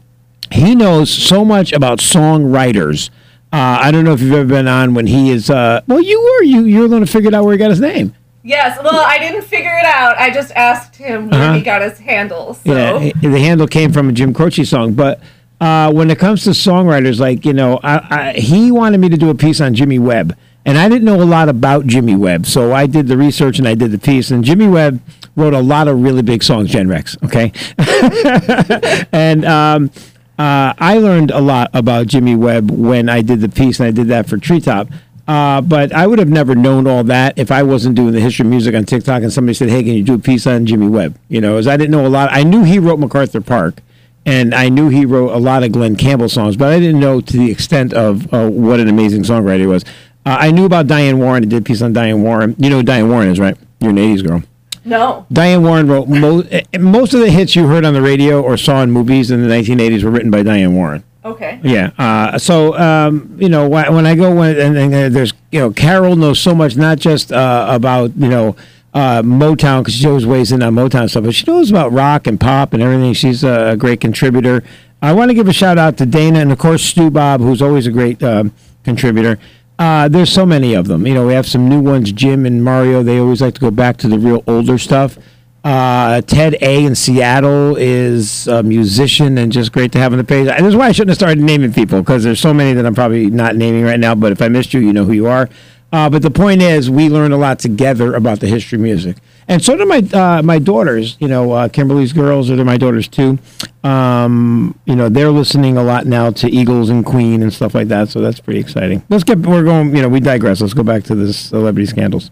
He 0.52 0.76
knows 0.76 1.10
so 1.10 1.44
much 1.44 1.72
about 1.74 2.00
songwriters. 2.00 3.10
Uh, 3.52 3.80
I 3.82 3.92
don't 3.92 4.04
know 4.06 4.14
if 4.14 4.22
you've 4.22 4.34
ever 4.34 4.48
been 4.48 4.68
on 4.68 4.94
when 4.94 5.08
he 5.08 5.32
is. 5.32 5.50
Uh, 5.50 5.82
well, 5.88 6.02
you 6.02 6.20
were. 6.22 6.44
You 6.44 6.66
you 6.66 6.82
were 6.82 6.88
going 6.88 7.04
to 7.06 7.12
figure 7.12 7.34
out 7.36 7.44
where 7.44 7.54
he 7.54 7.58
got 7.58 7.72
his 7.72 7.80
name. 7.80 8.14
yes, 8.44 8.78
well, 8.84 9.00
I 9.06 9.18
didn't 9.18 9.44
figure 9.44 9.76
it 9.78 9.86
out. 9.86 10.18
I 10.18 10.30
just 10.30 10.52
asked 10.56 10.96
him 10.96 11.30
where 11.30 11.42
Uh-huh. 11.42 11.54
he 11.54 11.62
got 11.62 11.82
his 11.82 11.98
handle. 12.00 12.54
So 12.54 12.72
Yeah, 12.74 13.12
the 13.22 13.40
handle 13.40 13.68
came 13.68 13.92
from 13.92 14.10
a 14.10 14.12
Jim 14.12 14.34
Croce 14.34 14.64
song, 14.64 14.94
but 14.94 15.20
uh, 15.60 15.92
when 15.92 16.10
it 16.10 16.20
comes 16.20 16.44
to 16.44 16.52
songwriters, 16.52 17.20
like 17.20 17.44
you 17.46 17.54
know, 17.54 17.80
I, 17.84 17.96
I, 18.20 18.34
he 18.34 18.72
wanted 18.72 19.00
me 19.00 19.10
to 19.10 19.18
do 19.18 19.30
a 19.30 19.36
piece 19.36 19.60
on 19.60 19.74
Jimmy 19.74 19.98
Webb, 20.00 20.38
and 20.66 20.78
I 20.78 20.88
didn't 20.88 21.06
know 21.06 21.22
a 21.22 21.26
lot 21.26 21.50
about 21.50 21.86
Jimmy 21.88 22.16
Webb, 22.16 22.46
so 22.46 22.72
I 22.74 22.86
did 22.86 23.08
the 23.08 23.18
research 23.18 23.58
and 23.60 23.68
I 23.68 23.74
did 23.76 23.92
the 23.92 23.98
piece. 24.00 24.30
And 24.32 24.44
Jimmy 24.44 24.68
Webb 24.68 25.02
wrote 25.40 25.54
a 25.54 25.62
lot 25.62 25.88
of 25.88 26.02
really 26.02 26.22
big 26.22 26.44
songs, 26.44 26.70
Jen 26.70 26.88
Rex. 26.88 27.18
Okay, 27.24 27.52
and 29.12 29.46
um, 29.46 29.92
uh, 30.38 30.74
I 30.78 30.98
learned 31.00 31.32
a 31.32 31.42
lot 31.42 31.70
about 31.74 32.08
Jimmy 32.08 32.36
Webb 32.36 32.72
when 32.72 33.10
I 33.10 33.22
did 33.22 33.42
the 33.42 33.50
piece, 33.50 33.80
and 33.80 33.88
I 33.88 33.92
did 33.92 34.08
that 34.08 34.30
for 34.30 34.38
Treetop. 34.38 34.90
Uh, 35.30 35.62
but 35.62 35.94
I 35.94 36.08
would 36.08 36.18
have 36.18 36.28
never 36.28 36.56
known 36.56 36.88
all 36.88 37.04
that 37.04 37.38
if 37.38 37.52
I 37.52 37.62
wasn't 37.62 37.96
doing 37.96 38.14
the 38.14 38.20
history 38.20 38.46
of 38.46 38.50
music 38.50 38.74
on 38.74 38.84
TikTok 38.84 39.22
and 39.22 39.32
somebody 39.32 39.54
said, 39.54 39.70
"Hey, 39.70 39.84
can 39.84 39.94
you 39.94 40.04
do 40.04 40.16
a 40.16 40.20
piece 40.20 40.48
on 40.48 40.66
Jimmy 40.66 40.88
Webb?" 40.88 41.20
You 41.28 41.40
know, 41.40 41.58
as 41.58 41.68
I 41.68 41.78
didn't 41.78 41.92
know 41.92 42.04
a 42.04 42.10
lot. 42.10 42.30
I 42.32 42.42
knew 42.42 42.64
he 42.64 42.80
wrote 42.80 43.00
MacArthur 43.00 43.40
Park, 43.40 43.84
and 44.26 44.56
I 44.56 44.70
knew 44.70 44.90
he 44.90 45.06
wrote 45.06 45.32
a 45.32 45.38
lot 45.38 45.62
of 45.62 45.72
Glen 45.72 45.98
Campbell 45.98 46.30
songs, 46.30 46.58
but 46.58 46.74
I 46.74 46.80
didn't 46.80 47.00
know 47.00 47.22
to 47.22 47.38
the 47.38 47.52
extent 47.52 47.94
of 47.94 48.34
uh, 48.34 48.50
what 48.50 48.80
an 48.80 48.88
amazing 48.88 49.22
songwriter 49.22 49.60
he 49.60 49.68
was. 49.68 49.84
Uh, 50.26 50.38
I 50.40 50.50
knew 50.50 50.66
about 50.66 50.88
Diane 50.88 51.20
Warren. 51.20 51.44
I 51.44 51.48
did 51.48 51.62
a 51.62 51.64
piece 51.64 51.84
on 51.84 51.94
Diane 51.94 52.24
Warren. 52.24 52.56
You 52.58 52.72
know 52.72 52.78
who 52.78 52.84
Diane 52.84 53.08
Warren 53.08 53.30
is, 53.30 53.40
right? 53.40 53.58
You're 53.80 53.92
an 53.92 53.98
'80s 53.98 54.26
girl. 54.26 54.42
No. 54.86 55.26
Diane 55.32 55.64
Warren 55.64 55.88
wrote 55.88 56.08
mo- 56.08 56.44
eh, 56.52 56.62
most 56.80 57.14
of 57.14 57.20
the 57.20 57.30
hits 57.30 57.56
you 57.56 57.68
heard 57.68 57.86
on 57.86 57.94
the 57.94 58.02
radio 58.02 58.42
or 58.42 58.58
saw 58.58 58.82
in 58.82 58.92
movies 58.92 59.32
in 59.32 59.42
the 59.42 59.48
1980s 59.54 60.04
were 60.04 60.12
written 60.12 60.32
by 60.32 60.44
Diane 60.44 60.76
Warren. 60.76 61.04
Okay. 61.24 61.60
Yeah. 61.64 61.92
Uh, 61.98 62.38
so 62.38 62.78
um, 62.78 63.36
you 63.40 63.50
know 63.50 63.68
when 63.68 64.06
I 64.06 64.16
go 64.16 64.34
when 64.34 64.58
and, 64.60 64.78
and 64.78 64.94
uh, 64.94 65.10
there's 65.10 65.34
you 65.52 65.60
know 65.60 65.72
Carol 65.72 66.16
knows 66.16 66.40
so 66.40 66.56
much 66.56 66.76
not 66.78 66.98
just 66.98 67.32
uh, 67.32 67.68
about 67.70 68.16
you 68.16 68.30
know 68.30 68.56
uh, 68.94 69.22
Motown 69.22 69.82
because 69.82 69.96
she 69.96 70.08
always 70.08 70.26
weighs 70.26 70.52
in 70.52 70.64
on 70.64 70.74
Motown 70.74 71.10
stuff, 71.10 71.24
but 71.26 71.36
she 71.36 71.46
knows 71.46 71.70
about 71.70 71.92
rock 71.92 72.26
and 72.26 72.40
pop 72.40 72.74
and 72.74 72.82
everything. 72.82 73.14
She's 73.14 73.44
a 73.44 73.76
great 73.78 74.00
contributor. 74.02 74.64
I 75.02 75.14
want 75.14 75.30
to 75.30 75.36
give 75.36 75.48
a 75.48 75.54
shout 75.54 75.78
out 75.78 75.98
to 75.98 76.06
Dana 76.06 76.40
and 76.40 76.52
of 76.52 76.58
course 76.58 76.84
Stu 76.84 77.10
Bob, 77.10 77.42
who's 77.42 77.62
always 77.62 77.86
a 77.86 77.92
great 77.92 78.22
um, 78.24 78.54
contributor. 78.84 79.38
Uh, 79.80 80.10
there's 80.10 80.32
so 80.32 80.46
many 80.46 80.74
of 80.74 80.88
them. 80.88 81.08
You 81.08 81.14
know, 81.14 81.26
we 81.26 81.34
have 81.34 81.48
some 81.48 81.70
new 81.70 81.80
ones. 81.80 82.12
Jim 82.12 82.46
and 82.46 82.62
Mario, 82.64 83.02
they 83.02 83.18
always 83.18 83.42
like 83.42 83.54
to 83.54 83.62
go 83.62 83.72
back 83.72 83.96
to 83.98 84.10
the 84.10 84.20
real 84.20 84.44
older 84.46 84.78
stuff. 84.78 85.18
Uh, 85.64 86.22
Ted 86.22 86.58
A 86.62 86.84
in 86.84 86.96
Seattle 86.96 87.78
is 87.78 88.48
a 88.48 88.62
musician 88.62 89.38
and 89.38 89.52
just 89.52 89.72
great 89.72 89.94
to 89.94 90.00
have 90.00 90.12
on 90.12 90.18
the 90.18 90.24
page. 90.26 90.48
And 90.48 90.66
this 90.66 90.72
is 90.72 90.76
why 90.76 90.88
I 90.88 90.92
shouldn't 90.92 91.12
have 91.12 91.18
started 91.18 91.40
naming 91.40 91.72
people 91.74 92.00
because 92.02 92.26
there's 92.26 92.42
so 92.42 92.54
many 92.54 92.74
that 92.74 92.86
I'm 92.86 92.94
probably 92.94 93.30
not 93.30 93.56
naming 93.56 93.86
right 93.86 94.00
now. 94.00 94.16
But 94.16 94.34
if 94.34 94.42
I 94.42 94.50
missed 94.50 94.74
you, 94.74 94.82
you 94.82 94.92
know 94.92 95.06
who 95.06 95.14
you 95.14 95.28
are. 95.28 95.50
Uh, 95.92 96.10
but 96.10 96.22
the 96.22 96.32
point 96.32 96.62
is, 96.62 96.90
we 96.90 97.10
learn 97.10 97.32
a 97.32 97.38
lot 97.38 97.60
together 97.60 98.14
about 98.14 98.42
the 98.42 98.48
history 98.48 98.76
of 98.76 98.82
music, 98.82 99.18
and 99.50 99.62
so 99.62 99.76
do 99.76 99.86
my 99.86 99.98
uh, 100.14 100.42
my 100.42 100.60
daughters. 100.60 101.18
You 101.20 101.28
know, 101.28 101.52
uh, 101.52 101.68
Kimberly's 101.68 102.14
girls, 102.14 102.50
or 102.50 102.56
they're 102.56 102.64
my 102.64 102.78
daughters 102.78 103.08
too. 103.10 103.38
Um, 103.84 104.78
you 104.86 104.96
know, 104.96 105.10
they're 105.10 105.32
listening 105.32 105.76
a 105.78 105.84
lot 105.84 106.06
now 106.06 106.32
to 106.32 106.50
Eagles 106.50 106.90
and 106.90 107.06
Queen 107.06 107.42
and 107.44 107.52
stuff 107.54 107.74
like 107.76 107.88
that. 107.90 108.10
So 108.10 108.22
that's 108.22 108.40
pretty 108.40 108.60
exciting. 108.62 109.04
Let's 109.10 109.24
get. 109.26 109.40
We're 109.40 109.64
going. 109.64 109.96
You 109.96 110.04
know, 110.04 110.10
we 110.10 110.20
digress. 110.22 110.62
Let's 110.62 110.74
go 110.74 110.84
back 110.84 111.04
to 111.06 111.16
the 111.16 111.34
celebrity 111.34 111.86
scandals. 111.88 112.32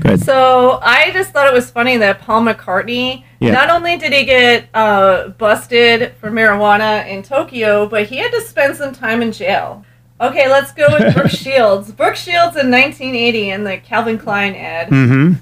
Good. 0.00 0.20
So 0.22 0.78
I 0.82 1.10
just 1.12 1.30
thought 1.32 1.46
it 1.46 1.52
was 1.54 1.70
funny 1.70 1.96
that 1.98 2.20
Paul 2.20 2.42
McCartney 2.42 3.24
Yeah. 3.40 3.52
not 3.52 3.70
only 3.70 3.96
did 3.96 4.12
he 4.12 4.24
get 4.24 4.68
uh, 4.74 5.28
busted 5.28 6.12
for 6.20 6.30
marijuana 6.30 7.06
in 7.08 7.22
Tokyo, 7.22 7.86
but 7.88 8.06
he 8.06 8.16
had 8.18 8.30
to 8.32 8.40
spend 8.42 8.76
some 8.76 8.92
time 8.92 9.22
in 9.22 9.32
jail. 9.32 9.84
Okay, 10.20 10.48
let's 10.48 10.72
go 10.72 10.86
with 10.90 11.14
Brooke 11.14 11.30
Shields. 11.30 11.92
Brooke 11.92 12.16
Shields 12.16 12.56
in 12.56 12.70
1980 12.70 13.50
in 13.50 13.64
the 13.64 13.78
Calvin 13.78 14.18
Klein 14.18 14.54
ad, 14.54 14.88
Mm-hmm. 14.88 15.34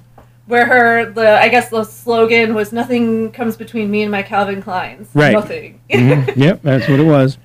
Where 0.46 0.66
her 0.66 1.10
the 1.10 1.38
I 1.40 1.48
guess 1.48 1.70
the 1.70 1.84
slogan 1.84 2.54
was 2.54 2.72
"Nothing 2.72 3.32
comes 3.32 3.56
between 3.56 3.90
me 3.90 4.02
and 4.02 4.10
my 4.10 4.22
Calvin 4.22 4.62
Kleins." 4.62 5.08
Right. 5.14 5.32
Nothing. 5.32 5.80
Mhm. 5.90 6.36
Yep, 6.36 6.62
that's 6.62 6.88
what 6.88 7.00
it 7.00 7.04
was. 7.06 7.38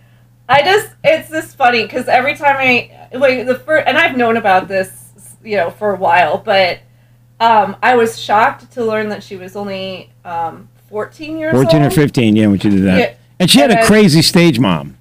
I 0.47 0.63
just 0.63 0.89
it's 1.03 1.29
just 1.29 1.55
funny 1.55 1.83
because 1.83 2.07
every 2.07 2.35
time 2.35 2.57
I 2.57 3.09
wait 3.17 3.43
the 3.43 3.55
first 3.55 3.87
and 3.87 3.97
I've 3.97 4.17
known 4.17 4.37
about 4.37 4.67
this 4.67 5.09
you 5.43 5.57
know 5.57 5.69
for 5.69 5.93
a 5.93 5.97
while, 5.97 6.37
but 6.37 6.79
um, 7.39 7.77
I 7.81 7.95
was 7.95 8.19
shocked 8.19 8.71
to 8.73 8.83
learn 8.83 9.09
that 9.09 9.23
she 9.23 9.37
was 9.37 9.55
only 9.55 10.11
um, 10.25 10.67
14 10.89 11.37
years 11.37 11.53
14 11.53 11.83
or 11.83 11.89
15, 11.89 12.35
yeah, 12.35 12.47
when 12.47 12.59
she 12.59 12.69
did 12.69 12.83
that. 12.83 12.99
Yeah. 12.99 13.13
And 13.39 13.49
she 13.49 13.59
had 13.59 13.71
And 13.71 13.79
a 13.79 13.85
crazy 13.85 14.21
stage 14.21 14.59
mom. 14.59 14.97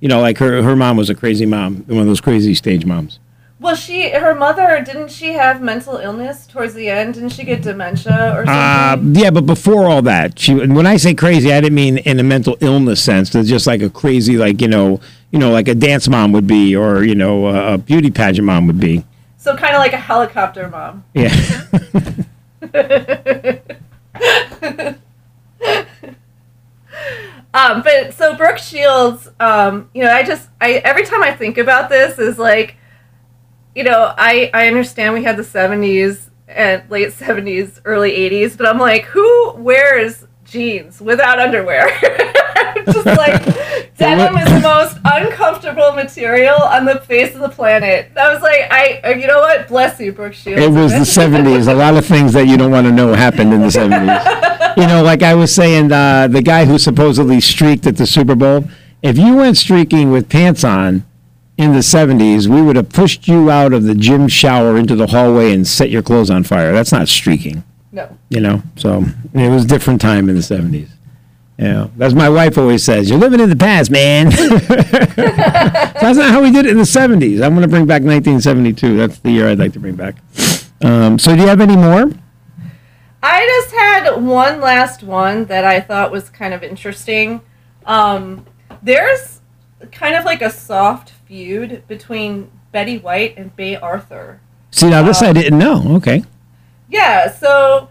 You 0.00 0.08
know, 0.08 0.20
like 0.20 0.36
her 0.38 0.62
her 0.62 0.76
mom 0.76 0.98
was 0.98 1.08
a 1.08 1.14
crazy 1.14 1.46
mom, 1.46 1.84
one 1.86 2.00
of 2.00 2.06
those 2.06 2.20
crazy 2.20 2.54
stage 2.54 2.84
moms. 2.84 3.18
Well, 3.58 3.74
she 3.74 4.10
her 4.10 4.34
mother 4.34 4.82
didn't 4.84 5.10
she 5.10 5.32
have 5.32 5.62
mental 5.62 5.96
illness 5.96 6.46
towards 6.46 6.74
the 6.74 6.90
end? 6.90 7.14
Didn't 7.14 7.30
she 7.30 7.42
get 7.42 7.62
dementia 7.62 8.34
or 8.36 8.44
Uh, 8.46 8.96
something? 8.96 9.14
yeah, 9.22 9.30
but 9.30 9.46
before 9.46 9.88
all 9.88 10.02
that, 10.02 10.38
she 10.38 10.54
when 10.54 10.86
I 10.86 10.98
say 10.98 11.14
crazy, 11.14 11.50
I 11.52 11.60
didn't 11.62 11.74
mean 11.74 11.96
in 11.98 12.20
a 12.20 12.22
mental 12.22 12.58
illness 12.60 13.02
sense. 13.02 13.34
It's 13.34 13.48
just 13.48 13.66
like 13.66 13.80
a 13.80 13.88
crazy, 13.88 14.36
like 14.36 14.60
you 14.60 14.68
know, 14.68 15.00
you 15.30 15.38
know, 15.38 15.50
like 15.50 15.68
a 15.68 15.74
dance 15.74 16.06
mom 16.06 16.32
would 16.32 16.46
be, 16.46 16.76
or 16.76 17.02
you 17.02 17.14
know, 17.14 17.46
a, 17.46 17.74
a 17.74 17.78
beauty 17.78 18.10
pageant 18.10 18.44
mom 18.46 18.66
would 18.66 18.78
be. 18.78 19.04
so 19.38 19.56
kind 19.56 19.74
of 19.74 19.80
like 19.80 19.94
a 19.94 19.98
helicopter 19.98 20.68
mom. 20.68 21.04
Yeah. 21.14 21.34
Um, 27.54 27.80
but 27.82 28.12
so 28.12 28.36
Brooke 28.36 28.58
Shields, 28.58 29.30
um, 29.40 29.88
you 29.94 30.02
know, 30.04 30.12
I 30.12 30.24
just 30.24 30.46
I 30.60 30.72
every 30.84 31.06
time 31.06 31.22
I 31.22 31.32
think 31.32 31.56
about 31.56 31.88
this 31.88 32.18
is 32.18 32.38
like, 32.38 32.75
you 33.76 33.84
know, 33.84 34.14
I 34.16 34.50
I 34.54 34.68
understand 34.68 35.12
we 35.12 35.22
had 35.22 35.36
the 35.36 35.42
'70s 35.42 36.30
and 36.48 36.82
late 36.90 37.10
'70s, 37.10 37.80
early 37.84 38.12
'80s, 38.12 38.56
but 38.56 38.66
I'm 38.66 38.78
like, 38.78 39.04
who 39.04 39.52
wears 39.58 40.24
jeans 40.44 41.00
without 41.00 41.38
underwear? 41.38 41.86
just 42.86 43.04
like 43.04 43.44
Denim 43.96 44.36
is 44.38 44.48
the 44.48 44.60
most 44.60 44.98
uncomfortable 45.04 45.92
material 45.92 46.56
on 46.62 46.86
the 46.86 47.00
face 47.00 47.34
of 47.34 47.40
the 47.40 47.48
planet. 47.48 48.10
I 48.16 48.32
was 48.32 48.42
like, 48.42 48.62
I, 48.70 49.00
uh, 49.04 49.10
you 49.10 49.26
know 49.26 49.40
what? 49.40 49.68
Bless 49.68 50.00
you, 50.00 50.12
Brooke 50.12 50.34
Shields. 50.34 50.62
It 50.62 50.70
was 50.70 50.92
the 50.92 51.20
70s. 51.20 51.70
A 51.70 51.74
lot 51.74 51.96
of 51.96 52.04
things 52.04 52.32
that 52.34 52.46
you 52.46 52.56
don't 52.56 52.70
want 52.70 52.86
to 52.86 52.92
know 52.92 53.12
happened 53.14 53.54
in 53.54 53.60
the 53.60 53.68
70s. 53.68 54.76
You 54.76 54.86
know, 54.86 55.02
like 55.02 55.22
I 55.22 55.34
was 55.34 55.54
saying, 55.54 55.92
uh, 55.92 56.28
the 56.28 56.42
guy 56.42 56.66
who 56.66 56.78
supposedly 56.78 57.40
streaked 57.40 57.86
at 57.86 57.96
the 57.96 58.06
Super 58.06 58.34
Bowl, 58.34 58.64
if 59.02 59.16
you 59.16 59.34
went 59.36 59.56
streaking 59.56 60.10
with 60.10 60.28
pants 60.28 60.62
on 60.62 61.05
in 61.58 61.72
the 61.72 61.78
70s, 61.80 62.46
we 62.48 62.60
would 62.60 62.76
have 62.76 62.90
pushed 62.90 63.26
you 63.28 63.50
out 63.50 63.72
of 63.72 63.84
the 63.84 63.94
gym 63.94 64.28
shower 64.28 64.76
into 64.76 64.94
the 64.94 65.06
hallway 65.06 65.52
and 65.52 65.66
set 65.66 65.90
your 65.90 66.02
clothes 66.02 66.30
on 66.30 66.44
fire. 66.44 66.72
That's 66.72 66.92
not 66.92 67.08
streaking, 67.08 67.64
No. 67.92 68.16
you 68.28 68.40
know? 68.40 68.62
So 68.76 69.04
it 69.32 69.48
was 69.48 69.64
a 69.64 69.68
different 69.68 70.00
time 70.00 70.28
in 70.28 70.34
the 70.34 70.42
70s. 70.42 70.88
Yeah, 71.58 71.88
that's 71.96 72.12
my 72.12 72.28
wife 72.28 72.58
always 72.58 72.84
says. 72.84 73.08
You're 73.08 73.18
living 73.18 73.40
in 73.40 73.48
the 73.48 73.56
past, 73.56 73.90
man. 73.90 74.28
that's 74.30 76.18
not 76.18 76.30
how 76.30 76.42
we 76.42 76.50
did 76.50 76.66
it 76.66 76.72
in 76.72 76.76
the 76.76 76.82
'70s. 76.82 77.42
I'm 77.42 77.54
going 77.54 77.62
to 77.62 77.68
bring 77.68 77.86
back 77.86 78.02
1972. 78.02 78.94
That's 78.98 79.18
the 79.20 79.30
year 79.30 79.48
I'd 79.48 79.58
like 79.58 79.72
to 79.72 79.80
bring 79.80 79.94
back. 79.96 80.16
Um, 80.82 81.18
so, 81.18 81.34
do 81.34 81.40
you 81.40 81.48
have 81.48 81.62
any 81.62 81.74
more? 81.74 82.10
I 83.22 83.46
just 83.46 83.74
had 83.74 84.16
one 84.22 84.60
last 84.60 85.02
one 85.02 85.46
that 85.46 85.64
I 85.64 85.80
thought 85.80 86.12
was 86.12 86.28
kind 86.28 86.52
of 86.52 86.62
interesting. 86.62 87.40
Um, 87.86 88.44
there's 88.82 89.40
kind 89.92 90.14
of 90.14 90.26
like 90.26 90.42
a 90.42 90.50
soft 90.50 91.14
feud 91.26 91.82
between 91.88 92.50
Betty 92.72 92.98
White 92.98 93.36
and 93.36 93.54
Bea 93.56 93.76
Arthur. 93.76 94.40
See, 94.70 94.90
now 94.90 95.02
this 95.02 95.22
I 95.22 95.32
didn't 95.32 95.58
know. 95.58 95.96
Okay. 95.96 96.24
Yeah, 96.88 97.32
so 97.32 97.88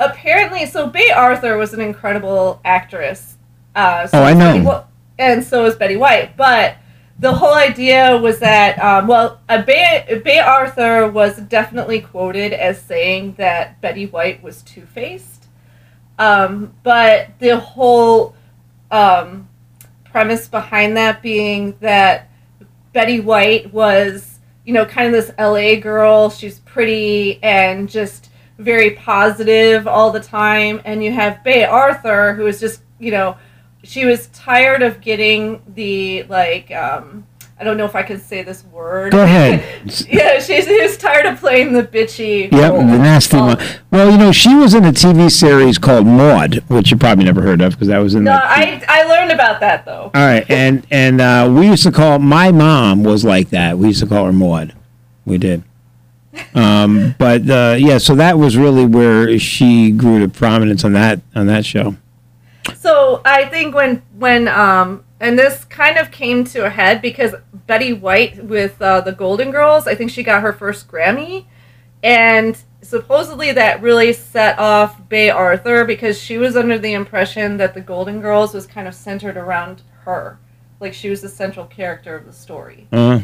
apparently, 0.00 0.66
so 0.66 0.86
Bea 0.86 1.10
Arthur 1.10 1.56
was 1.56 1.74
an 1.74 1.80
incredible 1.80 2.60
actress. 2.64 3.36
Uh, 3.74 4.06
so 4.06 4.18
Oh, 4.20 4.22
I 4.24 4.34
know. 4.34 4.62
Betty 4.64 4.84
and 5.18 5.44
so 5.44 5.66
is 5.66 5.74
Betty 5.76 5.96
White. 5.96 6.36
But 6.36 6.76
the 7.18 7.34
whole 7.34 7.54
idea 7.54 8.16
was 8.16 8.38
that, 8.38 8.78
um, 8.78 9.08
well, 9.08 9.40
Bea, 9.48 10.20
Bea 10.24 10.38
Arthur 10.38 11.08
was 11.10 11.38
definitely 11.38 12.00
quoted 12.00 12.52
as 12.52 12.80
saying 12.80 13.34
that 13.34 13.80
Betty 13.80 14.06
White 14.06 14.42
was 14.42 14.62
two 14.62 14.86
faced. 14.86 15.46
Um, 16.18 16.74
but 16.82 17.30
the 17.38 17.58
whole 17.58 18.34
um, 18.90 19.48
premise 20.04 20.48
behind 20.48 20.96
that 20.96 21.22
being 21.22 21.76
that 21.80 22.30
Betty 22.92 23.20
White 23.20 23.72
was, 23.72 24.38
you 24.64 24.72
know, 24.72 24.84
kind 24.84 25.06
of 25.06 25.12
this 25.12 25.34
LA 25.38 25.80
girl. 25.80 26.30
She's 26.30 26.58
pretty 26.60 27.42
and 27.42 27.88
just 27.88 28.30
very 28.58 28.90
positive 28.92 29.86
all 29.86 30.10
the 30.10 30.20
time. 30.20 30.80
And 30.84 31.02
you 31.02 31.12
have 31.12 31.44
Bea 31.44 31.64
Arthur, 31.64 32.34
who 32.34 32.46
is 32.46 32.60
just, 32.60 32.82
you 32.98 33.10
know, 33.10 33.36
she 33.84 34.04
was 34.04 34.26
tired 34.28 34.82
of 34.82 35.00
getting 35.00 35.62
the, 35.74 36.24
like, 36.24 36.70
um, 36.72 37.26
I 37.60 37.64
don't 37.64 37.76
know 37.76 37.84
if 37.84 37.96
I 37.96 38.04
can 38.04 38.20
say 38.20 38.42
this 38.42 38.64
word. 38.66 39.10
Go 39.10 39.24
ahead. 39.24 39.64
yeah, 40.08 40.38
she's, 40.38 40.68
was 40.68 40.96
tired 40.96 41.26
of 41.26 41.40
playing 41.40 41.72
the 41.72 41.82
bitchy. 41.82 42.52
Yep, 42.52 42.72
role. 42.72 42.80
the 42.82 42.98
nasty 42.98 43.36
Um, 43.36 43.46
one. 43.46 43.58
Well, 43.90 44.10
you 44.12 44.16
know, 44.16 44.30
she 44.30 44.54
was 44.54 44.74
in 44.74 44.84
a 44.84 44.92
TV 44.92 45.28
series 45.28 45.76
called 45.76 46.06
Maude, 46.06 46.62
which 46.68 46.92
you 46.92 46.96
probably 46.96 47.24
never 47.24 47.42
heard 47.42 47.60
of 47.60 47.72
because 47.72 47.88
that 47.88 47.98
was 47.98 48.14
in. 48.14 48.22
No, 48.24 48.30
like, 48.30 48.88
I, 48.88 49.00
I 49.00 49.02
learned 49.08 49.32
about 49.32 49.58
that, 49.60 49.84
though. 49.84 50.12
All 50.14 50.26
right, 50.26 50.48
and 50.48 50.86
and 50.92 51.20
uh, 51.20 51.52
we 51.52 51.66
used 51.66 51.82
to 51.82 51.90
call 51.90 52.20
my 52.20 52.52
mom 52.52 53.02
was 53.02 53.24
like 53.24 53.50
that. 53.50 53.76
We 53.76 53.88
used 53.88 54.00
to 54.00 54.06
call 54.06 54.26
her 54.26 54.32
Maude. 54.32 54.74
We 55.24 55.36
did. 55.36 55.64
Um, 56.54 57.16
but 57.18 57.48
uh, 57.50 57.74
yeah, 57.76 57.98
so 57.98 58.14
that 58.14 58.38
was 58.38 58.56
really 58.56 58.86
where 58.86 59.36
she 59.40 59.90
grew 59.90 60.20
to 60.20 60.28
prominence 60.28 60.84
on 60.84 60.92
that 60.92 61.20
on 61.34 61.46
that 61.48 61.66
show. 61.66 61.96
So 62.76 63.20
I 63.24 63.46
think 63.46 63.74
when 63.74 64.02
when 64.16 64.46
um 64.46 65.04
and 65.20 65.38
this 65.38 65.64
kind 65.64 65.98
of 65.98 66.10
came 66.10 66.44
to 66.44 66.64
a 66.64 66.70
head 66.70 67.02
because 67.02 67.34
Betty 67.66 67.92
White 67.92 68.44
with 68.44 68.80
uh, 68.80 69.00
the 69.00 69.12
Golden 69.12 69.50
Girls, 69.50 69.86
I 69.86 69.94
think 69.94 70.10
she 70.10 70.22
got 70.22 70.42
her 70.42 70.52
first 70.52 70.88
Grammy, 70.88 71.46
and 72.02 72.56
supposedly 72.82 73.52
that 73.52 73.82
really 73.82 74.12
set 74.12 74.58
off 74.58 75.08
Bea 75.08 75.30
Arthur 75.30 75.84
because 75.84 76.20
she 76.20 76.38
was 76.38 76.56
under 76.56 76.78
the 76.78 76.92
impression 76.92 77.56
that 77.56 77.74
the 77.74 77.80
Golden 77.80 78.20
Girls 78.20 78.54
was 78.54 78.66
kind 78.66 78.86
of 78.86 78.94
centered 78.94 79.36
around 79.36 79.82
her, 80.04 80.38
like 80.80 80.94
she 80.94 81.10
was 81.10 81.20
the 81.20 81.28
central 81.28 81.66
character 81.66 82.14
of 82.14 82.24
the 82.24 82.32
story. 82.32 82.86
Uh, 82.92 83.20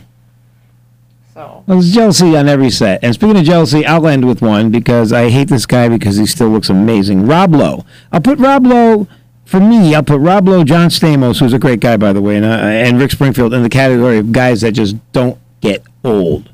So 1.33 1.65
well, 1.67 1.79
there's 1.79 1.93
jealousy 1.93 2.37
on 2.37 2.49
every 2.49 2.71
set. 2.71 3.03
And 3.03 3.15
speaking 3.15 3.37
of 3.37 3.45
jealousy, 3.45 3.85
I'll 3.87 4.07
end 4.07 4.27
with 4.27 4.41
one 4.43 4.71
because 4.71 5.13
I 5.13 5.31
hate 5.31 5.49
this 5.49 5.67
guy 5.67 5.89
because 5.89 6.17
he 6.17 6.27
still 6.27 6.49
looks 6.49 6.71
amazing. 6.71 7.27
Rob 7.27 7.55
Lowe. 7.55 7.85
I'll 8.13 8.21
put 8.21 8.39
Rob 8.39 8.67
Lowe. 8.67 9.09
For 9.55 9.61
me, 9.61 9.95
I'll 9.95 10.03
put 10.03 10.19
Rob 10.19 10.49
Lowe, 10.49 10.65
John 10.65 10.89
Stamos, 10.89 11.39
who's 11.39 11.53
a 11.53 11.61
great 11.61 11.79
guy, 11.79 11.97
by 11.97 12.13
the 12.13 12.21
way, 12.21 12.35
and, 12.35 12.45
uh, 12.45 12.49
and 12.49 12.99
Rick 12.99 13.13
Springfield 13.13 13.55
in 13.55 13.63
the 13.63 13.69
category 13.69 14.19
of 14.19 14.33
guys 14.33 14.63
that 14.63 14.73
just 14.73 14.97
don't 15.13 15.39
get 15.61 15.85
old. 16.03 16.51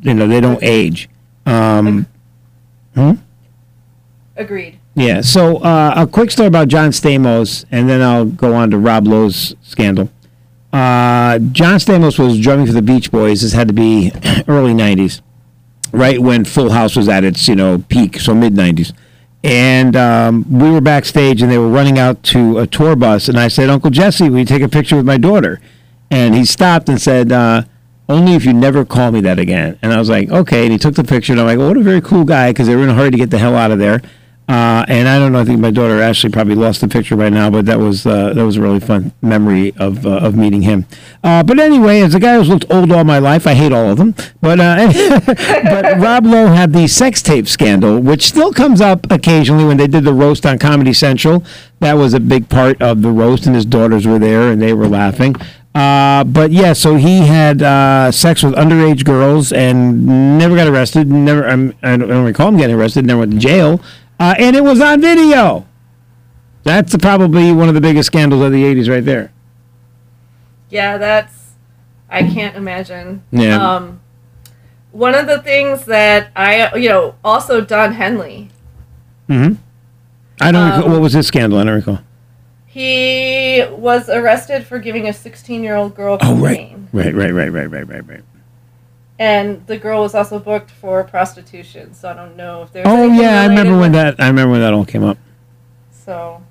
You 0.00 0.12
know, 0.12 0.28
they 0.28 0.42
don't 0.42 0.62
age. 0.62 1.08
Um, 1.46 2.06
agreed. 4.36 4.78
yeah. 4.94 5.22
So 5.22 5.56
uh, 5.62 5.94
a 5.96 6.06
quick 6.06 6.30
story 6.30 6.48
about 6.48 6.68
John 6.68 6.90
Stamos, 6.90 7.64
and 7.70 7.88
then 7.88 8.02
I'll 8.02 8.26
go 8.26 8.54
on 8.54 8.70
to 8.72 8.76
Rob 8.76 9.06
Lowe's 9.06 9.56
scandal. 9.62 10.10
Uh, 10.74 11.38
John 11.38 11.76
Stamos 11.76 12.18
was 12.18 12.38
drumming 12.38 12.66
for 12.66 12.74
the 12.74 12.82
Beach 12.82 13.10
Boys. 13.10 13.40
This 13.40 13.54
had 13.54 13.68
to 13.68 13.74
be 13.74 14.12
early 14.46 14.74
'90s, 14.74 15.22
right 15.92 16.20
when 16.20 16.44
Full 16.44 16.72
House 16.72 16.94
was 16.94 17.08
at 17.08 17.24
its 17.24 17.48
you 17.48 17.56
know 17.56 17.82
peak, 17.88 18.20
so 18.20 18.34
mid 18.34 18.52
'90s. 18.52 18.92
And 19.42 19.96
um, 19.96 20.44
we 20.50 20.70
were 20.70 20.82
backstage, 20.82 21.40
and 21.40 21.50
they 21.50 21.56
were 21.56 21.68
running 21.68 21.98
out 21.98 22.22
to 22.24 22.58
a 22.58 22.66
tour 22.66 22.94
bus, 22.94 23.28
and 23.28 23.38
I 23.38 23.48
said, 23.48 23.70
"Uncle 23.70 23.90
Jesse, 23.90 24.28
will 24.28 24.40
you 24.40 24.44
take 24.44 24.62
a 24.62 24.68
picture 24.68 24.96
with 24.96 25.06
my 25.06 25.16
daughter?" 25.16 25.60
And 26.10 26.34
he 26.34 26.44
stopped 26.44 26.88
and 26.88 27.00
said, 27.00 27.32
uh, 27.32 27.62
"Only 28.08 28.34
if 28.34 28.44
you 28.44 28.52
never 28.52 28.84
call 28.84 29.12
me 29.12 29.20
that 29.22 29.38
again." 29.38 29.78
And 29.80 29.92
I 29.94 29.98
was 29.98 30.10
like, 30.10 30.30
"Okay." 30.30 30.64
And 30.64 30.72
he 30.72 30.78
took 30.78 30.94
the 30.94 31.04
picture, 31.04 31.32
and 31.32 31.40
I'm 31.40 31.46
like, 31.46 31.58
"Oh, 31.58 31.68
what 31.68 31.76
a 31.78 31.82
very 31.82 32.02
cool 32.02 32.24
guy," 32.24 32.50
because 32.50 32.66
they 32.66 32.76
were 32.76 32.82
in 32.82 32.90
a 32.90 32.94
hurry 32.94 33.10
to 33.10 33.16
get 33.16 33.30
the 33.30 33.38
hell 33.38 33.56
out 33.56 33.70
of 33.70 33.78
there. 33.78 34.02
Uh, 34.50 34.84
and 34.88 35.08
I 35.08 35.20
don't 35.20 35.30
know. 35.30 35.38
I 35.38 35.44
think 35.44 35.60
my 35.60 35.70
daughter 35.70 36.00
Ashley 36.00 36.28
probably 36.28 36.56
lost 36.56 36.80
the 36.80 36.88
picture 36.88 37.14
by 37.14 37.28
now, 37.28 37.50
but 37.50 37.66
that 37.66 37.78
was 37.78 38.04
uh, 38.04 38.32
that 38.34 38.44
was 38.44 38.56
a 38.56 38.60
really 38.60 38.80
fun 38.80 39.12
memory 39.22 39.72
of 39.76 40.04
uh, 40.04 40.16
of 40.16 40.34
meeting 40.34 40.62
him. 40.62 40.86
Uh, 41.22 41.44
but 41.44 41.60
anyway, 41.60 42.00
as 42.00 42.16
a 42.16 42.18
guy 42.18 42.34
who's 42.34 42.48
looked 42.48 42.64
old 42.68 42.90
all 42.90 43.04
my 43.04 43.20
life, 43.20 43.46
I 43.46 43.54
hate 43.54 43.70
all 43.70 43.88
of 43.90 43.98
them. 43.98 44.12
But 44.40 44.58
uh, 44.58 44.90
but 45.62 46.00
Rob 46.00 46.26
Lowe 46.26 46.48
had 46.48 46.72
the 46.72 46.88
sex 46.88 47.22
tape 47.22 47.46
scandal, 47.46 48.00
which 48.00 48.26
still 48.26 48.52
comes 48.52 48.80
up 48.80 49.08
occasionally 49.12 49.64
when 49.64 49.76
they 49.76 49.86
did 49.86 50.02
the 50.02 50.12
roast 50.12 50.44
on 50.44 50.58
Comedy 50.58 50.94
Central. 50.94 51.44
That 51.78 51.92
was 51.92 52.12
a 52.12 52.20
big 52.20 52.48
part 52.48 52.82
of 52.82 53.02
the 53.02 53.12
roast, 53.12 53.46
and 53.46 53.54
his 53.54 53.64
daughters 53.64 54.04
were 54.04 54.18
there, 54.18 54.50
and 54.50 54.60
they 54.60 54.72
were 54.72 54.88
laughing. 54.88 55.36
Uh, 55.76 56.24
but 56.24 56.50
yeah, 56.50 56.72
so 56.72 56.96
he 56.96 57.18
had 57.18 57.62
uh, 57.62 58.10
sex 58.10 58.42
with 58.42 58.54
underage 58.54 59.04
girls 59.04 59.52
and 59.52 60.04
never 60.38 60.56
got 60.56 60.66
arrested. 60.66 61.08
Never, 61.08 61.48
um, 61.48 61.72
I 61.84 61.96
don't 61.96 62.10
I 62.10 62.14
don't 62.14 62.24
recall 62.24 62.48
him 62.48 62.56
getting 62.56 62.74
arrested. 62.74 63.06
Never 63.06 63.20
went 63.20 63.32
to 63.32 63.38
jail, 63.38 63.80
uh, 64.20 64.34
and 64.38 64.54
it 64.54 64.62
was 64.62 64.80
on 64.80 65.00
video. 65.00 65.66
That's 66.62 66.94
probably 66.96 67.52
one 67.52 67.68
of 67.68 67.74
the 67.74 67.80
biggest 67.80 68.06
scandals 68.06 68.42
of 68.42 68.52
the 68.52 68.62
'80s, 68.62 68.88
right 68.88 69.04
there. 69.04 69.32
Yeah, 70.68 70.98
that's 70.98 71.52
I 72.08 72.22
can't 72.22 72.56
imagine. 72.56 73.24
Yeah. 73.32 73.74
Um, 73.74 74.00
one 74.92 75.14
of 75.14 75.26
the 75.26 75.40
things 75.42 75.86
that 75.86 76.30
I, 76.36 76.76
you 76.76 76.88
know, 76.88 77.14
also 77.24 77.60
Don 77.60 77.94
Henley. 77.94 78.50
Hmm. 79.26 79.54
I 80.40 80.52
don't. 80.52 80.70
Um, 80.70 80.76
recall, 80.76 80.92
what 80.92 81.00
was 81.00 81.12
his 81.14 81.26
scandal? 81.26 81.58
I 81.58 81.64
don't 81.64 81.74
recall. 81.74 82.00
He 82.66 83.64
was 83.70 84.08
arrested 84.08 84.64
for 84.64 84.78
giving 84.78 85.08
a 85.08 85.10
16-year-old 85.10 85.96
girl 85.96 86.18
Oh 86.20 86.36
right, 86.36 86.76
right, 86.92 87.12
right, 87.12 87.32
right, 87.32 87.48
right, 87.48 87.66
right, 87.66 87.88
right, 87.88 88.06
right. 88.06 88.22
And 89.20 89.64
the 89.66 89.76
girl 89.76 90.00
was 90.00 90.14
also 90.14 90.38
booked 90.38 90.70
for 90.70 91.04
prostitution. 91.04 91.92
So 91.92 92.08
I 92.08 92.14
don't 92.14 92.36
know 92.36 92.62
if 92.62 92.72
there's. 92.72 92.86
Oh 92.88 93.06
yeah, 93.06 93.42
I 93.42 93.46
remember 93.46 93.78
when 93.78 93.92
that. 93.92 94.18
I 94.18 94.26
remember 94.26 94.52
when 94.52 94.62
that 94.62 94.72
all 94.72 94.86
came 94.86 95.04
up. 95.04 95.18
So, 95.92 96.42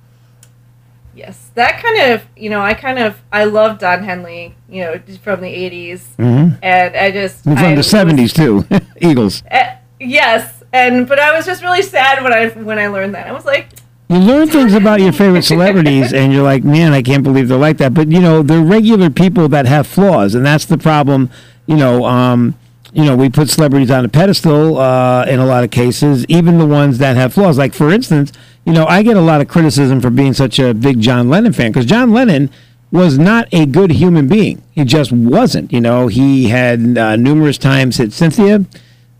yes, 1.16 1.50
that 1.56 1.82
kind 1.82 2.14
of, 2.14 2.24
you 2.38 2.52
know, 2.52 2.62
I 2.62 2.76
kind 2.76 3.00
of, 3.00 3.22
I 3.32 3.46
love 3.46 3.80
Don 3.80 4.04
Henley, 4.04 4.56
you 4.70 4.84
know, 4.84 5.00
from 5.22 5.42
the 5.42 5.48
80s. 5.48 6.02
Mm-hmm. 6.18 6.56
And 6.62 6.96
I 6.96 7.12
just. 7.12 7.44
From 7.44 7.58
I 7.58 7.74
the 7.74 7.82
'70s 7.82 8.34
too. 8.34 8.66
Eagles. 9.02 9.44
eh, 9.48 9.76
yes. 10.00 10.64
And, 10.72 11.08
but 11.08 11.20
I 11.20 11.36
was 11.36 11.48
just 11.48 11.64
really 11.64 11.82
sad 11.82 12.24
when 12.24 12.32
I, 12.32 12.50
when 12.50 12.78
I 12.78 12.86
learned 12.88 13.16
that. 13.16 13.26
I 13.26 13.32
was 13.32 13.46
like, 13.46 13.70
You 14.10 14.20
learn 14.20 14.48
things 14.48 14.76
about 14.76 15.02
your 15.02 15.12
favorite 15.12 15.42
celebrities, 15.42 16.14
and 16.14 16.32
you're 16.32 16.44
like, 16.44 16.64
man, 16.64 16.94
I 16.94 17.02
can't 17.02 17.24
believe 17.24 17.48
they're 17.48 17.58
like 17.58 17.78
that. 17.78 17.96
But 17.96 18.12
you 18.12 18.20
know, 18.20 18.44
they're 18.44 18.62
regular 18.62 19.10
people 19.10 19.50
that 19.50 19.66
have 19.66 19.88
flaws, 19.88 20.36
and 20.36 20.46
that's 20.46 20.66
the 20.66 20.78
problem. 20.78 21.32
You 21.66 21.76
know, 21.76 22.06
um, 22.06 22.56
you 22.94 23.06
know, 23.06 23.16
we 23.16 23.30
put 23.30 23.50
celebrities 23.50 23.92
on 23.92 24.06
a 24.06 24.10
pedestal 24.10 24.78
uh, 24.78 25.26
in 25.26 25.40
a 25.40 25.46
lot 25.46 25.64
of 25.64 25.72
cases, 25.72 26.26
even 26.28 26.58
the 26.58 26.66
ones 26.66 26.98
that 26.98 27.16
have 27.16 27.34
flaws. 27.34 27.58
Like 27.58 27.74
for 27.74 27.92
instance, 27.92 28.32
you 28.66 28.74
know, 28.74 28.86
I 28.86 29.04
get 29.04 29.18
a 29.18 29.22
lot 29.22 29.42
of 29.42 29.48
criticism 29.48 30.02
for 30.02 30.10
being 30.10 30.34
such 30.34 30.60
a 30.60 30.74
big 30.74 31.00
John 31.00 31.30
Lennon 31.30 31.54
fan 31.54 31.72
because 31.72 31.86
John 31.86 32.12
Lennon 32.12 32.50
was 32.92 33.18
not 33.18 33.48
a 33.52 33.66
good 33.66 33.92
human 33.92 34.28
being. 34.28 34.62
He 34.72 34.84
just 34.84 35.12
wasn't. 35.12 35.72
You 35.72 35.82
know, 35.82 36.08
he 36.08 36.50
had 36.50 36.98
uh, 36.98 37.16
numerous 37.16 37.58
times 37.58 37.98
hit 37.98 38.14
Cynthia. 38.14 38.66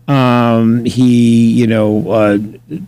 Um, 0.08 0.84
he, 0.84 1.52
you 1.52 1.68
know, 1.68 2.10
uh, 2.10 2.38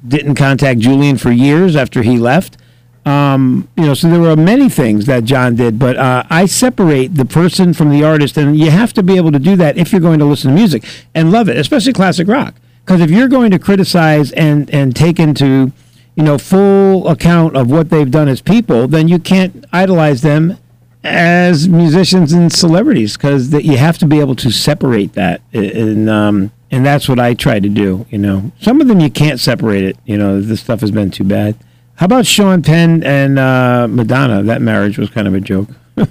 didn't 0.09 0.35
contact 0.35 0.81
Julian 0.81 1.18
for 1.18 1.31
years 1.31 1.77
after 1.77 2.03
he 2.03 2.18
left. 2.18 2.57
Um, 3.05 3.69
you 3.77 3.85
know, 3.85 3.95
so 3.95 4.09
there 4.09 4.21
were 4.21 4.37
many 4.37 4.69
things 4.69 5.07
that 5.07 5.25
John 5.25 5.57
did, 5.57 5.79
but 5.79 5.97
uh, 5.97 6.23
I 6.31 6.47
separate 6.47 7.17
the 7.17 7.25
person 7.25 7.75
from 7.75 7.91
the 7.91 8.05
artist, 8.05 8.37
and 8.37 8.57
you 8.57 8.71
have 8.71 8.93
to 8.93 9.03
be 9.03 9.17
able 9.17 9.33
to 9.33 9.41
do 9.41 9.57
that 9.57 9.77
if 9.77 9.91
you're 9.91 10.01
going 10.01 10.21
to 10.21 10.25
listen 10.25 10.51
to 10.51 10.55
music 10.55 10.85
and 11.15 11.33
love 11.33 11.49
it, 11.49 11.57
especially 11.57 11.93
classic 11.93 12.29
rock. 12.29 12.55
Because 12.85 13.01
if 13.01 13.11
you're 13.11 13.29
going 13.29 13.51
to 13.51 13.59
criticize 13.59 14.31
and 14.33 14.71
and 14.71 14.95
take 14.95 15.19
into 15.19 15.73
you 16.15 16.23
know 16.23 16.38
full 16.38 17.09
account 17.09 17.57
of 17.57 17.71
what 17.71 17.91
they've 17.91 18.11
done 18.11 18.29
as 18.29 18.41
people, 18.41 18.87
then 18.87 19.09
you 19.09 19.19
can't 19.19 19.65
idolize 19.73 20.23
them 20.23 20.59
as 21.05 21.69
musicians 21.69 22.33
and 22.33 22.53
celebrities 22.53 23.17
because 23.17 23.53
you 23.53 23.77
have 23.77 23.99
to 23.99 24.07
be 24.07 24.21
able 24.21 24.37
to 24.37 24.53
separate 24.53 25.15
that 25.15 25.41
and 25.53 26.09
um, 26.09 26.53
and 26.71 26.87
that's 26.87 27.09
what 27.09 27.19
I 27.19 27.35
try 27.35 27.61
to 27.61 27.69
do. 27.69 28.07
You 28.11 28.19
know, 28.19 28.53
some 28.61 28.81
of 28.81 28.88
them 28.88 29.01
you 29.01 29.11
can't 29.11 29.41
separate 29.41 29.85
it. 29.85 29.97
You 30.05 30.17
know, 30.17 30.41
this 30.41 30.61
stuff 30.61 30.81
has 30.81 30.91
been 30.91 31.11
too 31.11 31.25
bad. 31.25 31.57
How 31.96 32.07
about 32.07 32.26
Sean 32.26 32.62
Penn 32.62 33.02
and 33.05 33.38
uh, 33.38 33.87
Madonna? 33.88 34.42
That 34.42 34.62
marriage 34.62 34.98
was 34.98 35.11
kind 35.11 35.26
of 35.28 35.35
a 35.35 35.40
joke. 35.40 35.68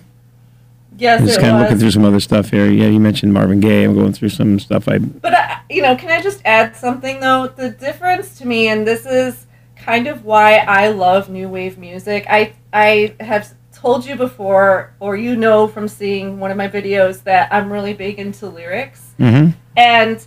Yes, 0.98 1.20
I'm 1.22 1.26
just 1.26 1.40
it 1.40 1.42
kind 1.42 1.56
of 1.56 1.62
looking 1.64 1.80
through 1.80 1.90
some 1.90 2.06
other 2.06 2.20
stuff 2.20 2.52
here. 2.52 2.68
Yeah, 2.70 2.86
you 2.86 3.00
mentioned 3.00 3.34
Marvin 3.34 3.60
Gaye. 3.60 3.86
I'm 3.86 3.96
going 3.96 4.14
through 4.14 4.30
some 4.30 4.60
stuff. 4.60 4.88
I 4.88 5.00
But 5.00 5.34
uh, 5.34 5.56
you 5.68 5.82
know, 5.82 5.96
can 5.96 6.12
I 6.12 6.22
just 6.22 6.44
add 6.46 6.76
something 6.76 7.20
though? 7.20 7.48
The 7.48 7.72
difference 7.72 8.38
to 8.38 8.46
me, 8.46 8.68
and 8.68 8.86
this 8.86 9.08
is 9.08 9.48
kind 9.76 10.06
of 10.06 10.24
why 10.26 10.58
I 10.58 10.90
love 10.90 11.28
new 11.28 11.50
wave 11.50 11.80
music. 11.80 12.28
I 12.30 12.54
I 12.72 13.16
have 13.20 13.52
told 13.74 14.06
you 14.06 14.16
before, 14.16 14.94
or 15.00 15.16
you 15.18 15.36
know 15.36 15.68
from 15.68 15.88
seeing 15.88 16.40
one 16.40 16.52
of 16.52 16.58
my 16.58 16.68
videos, 16.68 17.24
that 17.24 17.52
I'm 17.52 17.74
really 17.74 17.96
big 17.96 18.20
into 18.20 18.48
lyrics, 18.48 19.16
Mhm. 19.20 19.56
and 19.76 20.24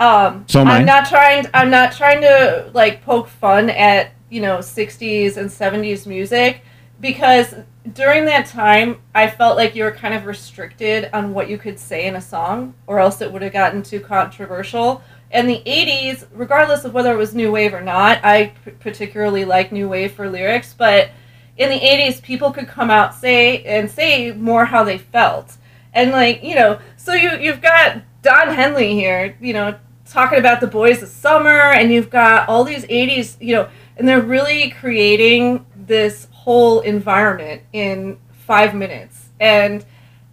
um, 0.00 0.44
So. 0.48 0.62
I'm 0.62 0.86
not 0.86 1.06
trying. 1.06 1.44
I'm 1.52 1.68
not 1.68 1.92
trying 1.92 2.22
to 2.22 2.70
like 2.72 3.04
poke 3.04 3.28
fun 3.28 3.68
at 3.68 4.12
you 4.34 4.40
know 4.40 4.58
60s 4.58 5.36
and 5.36 5.48
70s 5.48 6.06
music 6.08 6.62
because 7.00 7.54
during 7.92 8.24
that 8.24 8.46
time 8.46 9.00
I 9.14 9.30
felt 9.30 9.56
like 9.56 9.76
you 9.76 9.84
were 9.84 9.92
kind 9.92 10.12
of 10.12 10.26
restricted 10.26 11.08
on 11.12 11.32
what 11.32 11.48
you 11.48 11.56
could 11.56 11.78
say 11.78 12.06
in 12.06 12.16
a 12.16 12.20
song, 12.20 12.74
or 12.88 12.98
else 12.98 13.20
it 13.20 13.30
would 13.30 13.42
have 13.42 13.52
gotten 13.52 13.82
too 13.82 14.00
controversial. 14.00 15.02
And 15.30 15.48
the 15.48 15.62
80s, 15.66 16.26
regardless 16.32 16.84
of 16.84 16.94
whether 16.94 17.12
it 17.12 17.16
was 17.16 17.34
new 17.34 17.52
wave 17.52 17.74
or 17.74 17.80
not, 17.80 18.24
I 18.24 18.54
particularly 18.80 19.44
like 19.44 19.70
new 19.70 19.88
wave 19.88 20.12
for 20.12 20.28
lyrics, 20.28 20.74
but 20.76 21.10
in 21.56 21.68
the 21.68 21.78
80s 21.78 22.20
people 22.20 22.52
could 22.52 22.66
come 22.66 22.90
out 22.90 23.14
say 23.14 23.62
and 23.64 23.88
say 23.88 24.32
more 24.32 24.64
how 24.64 24.82
they 24.82 24.98
felt. 24.98 25.56
And 25.92 26.10
like, 26.10 26.42
you 26.42 26.56
know, 26.56 26.80
so 26.96 27.12
you 27.12 27.38
you've 27.38 27.62
got 27.62 28.02
Don 28.22 28.48
Henley 28.48 28.94
here, 28.94 29.36
you 29.40 29.52
know, 29.52 29.78
talking 30.14 30.38
about 30.38 30.60
the 30.60 30.66
boys 30.68 31.02
of 31.02 31.08
summer 31.08 31.72
and 31.72 31.92
you've 31.92 32.08
got 32.08 32.48
all 32.48 32.62
these 32.62 32.84
80s, 32.84 33.36
you 33.40 33.54
know, 33.54 33.68
and 33.96 34.06
they're 34.06 34.22
really 34.22 34.70
creating 34.70 35.66
this 35.76 36.28
whole 36.30 36.80
environment 36.80 37.62
in 37.72 38.18
5 38.46 38.74
minutes. 38.74 39.30
And 39.40 39.84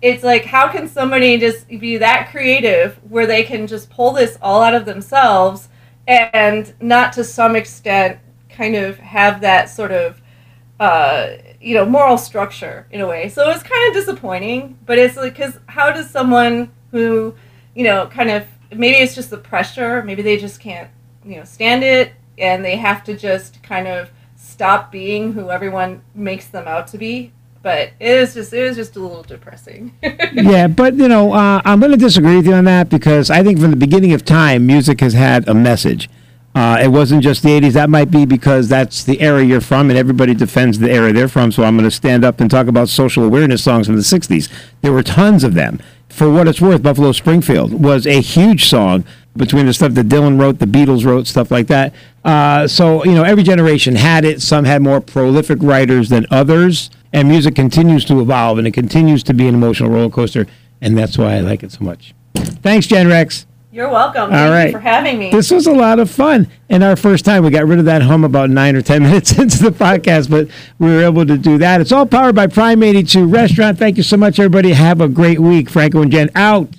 it's 0.01 0.23
like 0.23 0.45
how 0.45 0.67
can 0.67 0.87
somebody 0.87 1.37
just 1.37 1.67
be 1.67 1.97
that 1.97 2.29
creative 2.29 2.99
where 3.09 3.25
they 3.25 3.43
can 3.43 3.65
just 3.67 3.89
pull 3.89 4.13
this 4.13 4.37
all 4.41 4.61
out 4.61 4.73
of 4.73 4.85
themselves 4.85 5.69
and 6.07 6.73
not 6.81 7.13
to 7.13 7.23
some 7.23 7.55
extent 7.55 8.19
kind 8.49 8.75
of 8.75 8.97
have 8.99 9.41
that 9.41 9.69
sort 9.69 9.91
of 9.91 10.21
uh, 10.79 11.37
you 11.59 11.75
know 11.75 11.85
moral 11.85 12.17
structure 12.17 12.87
in 12.89 13.01
a 13.01 13.07
way 13.07 13.29
so 13.29 13.47
it's 13.49 13.61
kind 13.61 13.87
of 13.87 13.93
disappointing 13.93 14.77
but 14.85 14.97
it's 14.97 15.15
like 15.15 15.33
because 15.33 15.59
how 15.67 15.91
does 15.91 16.09
someone 16.09 16.71
who 16.89 17.35
you 17.75 17.83
know 17.83 18.07
kind 18.07 18.31
of 18.31 18.45
maybe 18.71 18.97
it's 18.97 19.15
just 19.15 19.29
the 19.29 19.37
pressure 19.37 20.03
maybe 20.03 20.21
they 20.21 20.37
just 20.37 20.59
can't 20.59 20.89
you 21.25 21.35
know 21.35 21.43
stand 21.43 21.83
it 21.83 22.13
and 22.37 22.63
they 22.63 22.75
have 22.75 23.03
to 23.03 23.15
just 23.17 23.61
kind 23.63 23.87
of 23.87 24.09
stop 24.35 24.91
being 24.91 25.33
who 25.33 25.49
everyone 25.49 26.01
makes 26.15 26.47
them 26.47 26.67
out 26.67 26.87
to 26.87 26.97
be 26.97 27.31
but 27.61 27.91
it 27.99 28.17
is 28.17 28.33
just 28.33 28.53
it 28.53 28.63
was 28.63 28.75
just 28.75 28.95
a 28.95 28.99
little 28.99 29.23
depressing 29.23 29.93
yeah, 30.33 30.67
but 30.67 30.95
you 30.95 31.07
know, 31.07 31.33
uh, 31.33 31.61
I'm 31.63 31.79
going 31.79 31.91
to 31.91 31.97
disagree 31.97 32.37
with 32.37 32.45
you 32.45 32.53
on 32.53 32.65
that 32.65 32.89
because 32.89 33.29
I 33.29 33.43
think 33.43 33.59
from 33.59 33.71
the 33.71 33.77
beginning 33.77 34.13
of 34.13 34.25
time, 34.25 34.65
music 34.65 35.01
has 35.01 35.13
had 35.13 35.47
a 35.47 35.53
message. 35.53 36.09
Uh, 36.53 36.79
it 36.81 36.89
wasn't 36.89 37.23
just 37.23 37.43
the 37.43 37.49
80s. 37.49 37.73
That 37.73 37.89
might 37.89 38.11
be 38.11 38.25
because 38.25 38.67
that's 38.67 39.03
the 39.03 39.21
era 39.21 39.43
you're 39.43 39.61
from, 39.61 39.89
and 39.89 39.97
everybody 39.97 40.33
defends 40.33 40.79
the 40.79 40.91
era 40.91 41.13
they're 41.13 41.29
from. 41.29 41.51
So 41.51 41.63
I'm 41.63 41.77
going 41.77 41.89
to 41.89 41.95
stand 41.95 42.25
up 42.25 42.41
and 42.41 42.51
talk 42.51 42.67
about 42.67 42.89
social 42.89 43.23
awareness 43.23 43.63
songs 43.63 43.87
from 43.87 43.95
the 43.95 44.01
60s. 44.01 44.51
There 44.81 44.91
were 44.91 45.03
tons 45.03 45.43
of 45.43 45.53
them. 45.53 45.79
For 46.11 46.29
what 46.29 46.47
it's 46.47 46.61
worth, 46.61 46.83
Buffalo 46.83 47.11
Springfield 47.11 47.73
was 47.73 48.05
a 48.05 48.21
huge 48.21 48.67
song 48.69 49.03
between 49.35 49.65
the 49.65 49.73
stuff 49.73 49.93
that 49.93 50.07
Dylan 50.07 50.39
wrote, 50.39 50.59
the 50.59 50.65
Beatles 50.65 51.05
wrote, 51.05 51.25
stuff 51.25 51.51
like 51.51 51.67
that. 51.67 51.93
Uh, 52.23 52.67
so, 52.67 53.03
you 53.05 53.13
know, 53.13 53.23
every 53.23 53.43
generation 53.43 53.95
had 53.95 54.25
it. 54.25 54.41
Some 54.41 54.65
had 54.65 54.81
more 54.81 54.99
prolific 54.99 55.59
writers 55.61 56.09
than 56.09 56.25
others. 56.29 56.89
And 57.13 57.27
music 57.27 57.55
continues 57.55 58.05
to 58.05 58.19
evolve 58.19 58.57
and 58.57 58.67
it 58.67 58.71
continues 58.71 59.23
to 59.23 59.33
be 59.33 59.47
an 59.47 59.55
emotional 59.55 59.89
roller 59.89 60.09
coaster. 60.09 60.47
And 60.81 60.97
that's 60.97 61.17
why 61.17 61.35
I 61.35 61.39
like 61.39 61.63
it 61.63 61.71
so 61.71 61.83
much. 61.83 62.13
Thanks, 62.35 62.87
Jen 62.87 63.07
Rex. 63.07 63.45
You're 63.71 63.89
welcome 63.89 64.23
All 64.23 64.29
thank 64.29 64.51
right. 64.53 64.65
you 64.65 64.71
for 64.73 64.79
having 64.79 65.17
me 65.17 65.31
This 65.31 65.49
was 65.49 65.65
a 65.67 65.71
lot 65.71 65.99
of 65.99 66.09
fun. 66.11 66.47
And 66.69 66.83
our 66.83 66.95
first 66.95 67.25
time, 67.25 67.43
we 67.43 67.49
got 67.49 67.65
rid 67.65 67.79
of 67.79 67.85
that 67.85 68.01
hum 68.01 68.23
about 68.23 68.49
nine 68.49 68.75
or 68.75 68.81
10 68.81 69.01
minutes 69.07 69.37
into 69.37 69.63
the 69.63 69.69
podcast, 69.71 70.29
but 70.29 70.47
we 70.79 70.87
were 70.93 71.03
able 71.03 71.25
to 71.25 71.37
do 71.37 71.57
that. 71.59 71.81
It's 71.81 71.91
all 71.91 72.05
powered 72.05 72.35
by 72.35 72.47
Prime 72.47 72.83
82 72.83 73.25
Restaurant. 73.25 73.77
Thank 73.77 73.97
you 73.97 74.03
so 74.03 74.17
much, 74.17 74.39
everybody. 74.39 74.73
Have 74.73 75.01
a 75.01 75.07
great 75.07 75.39
week. 75.39 75.69
Franco 75.69 76.01
and 76.01 76.11
Jen 76.11 76.29
out. 76.35 76.69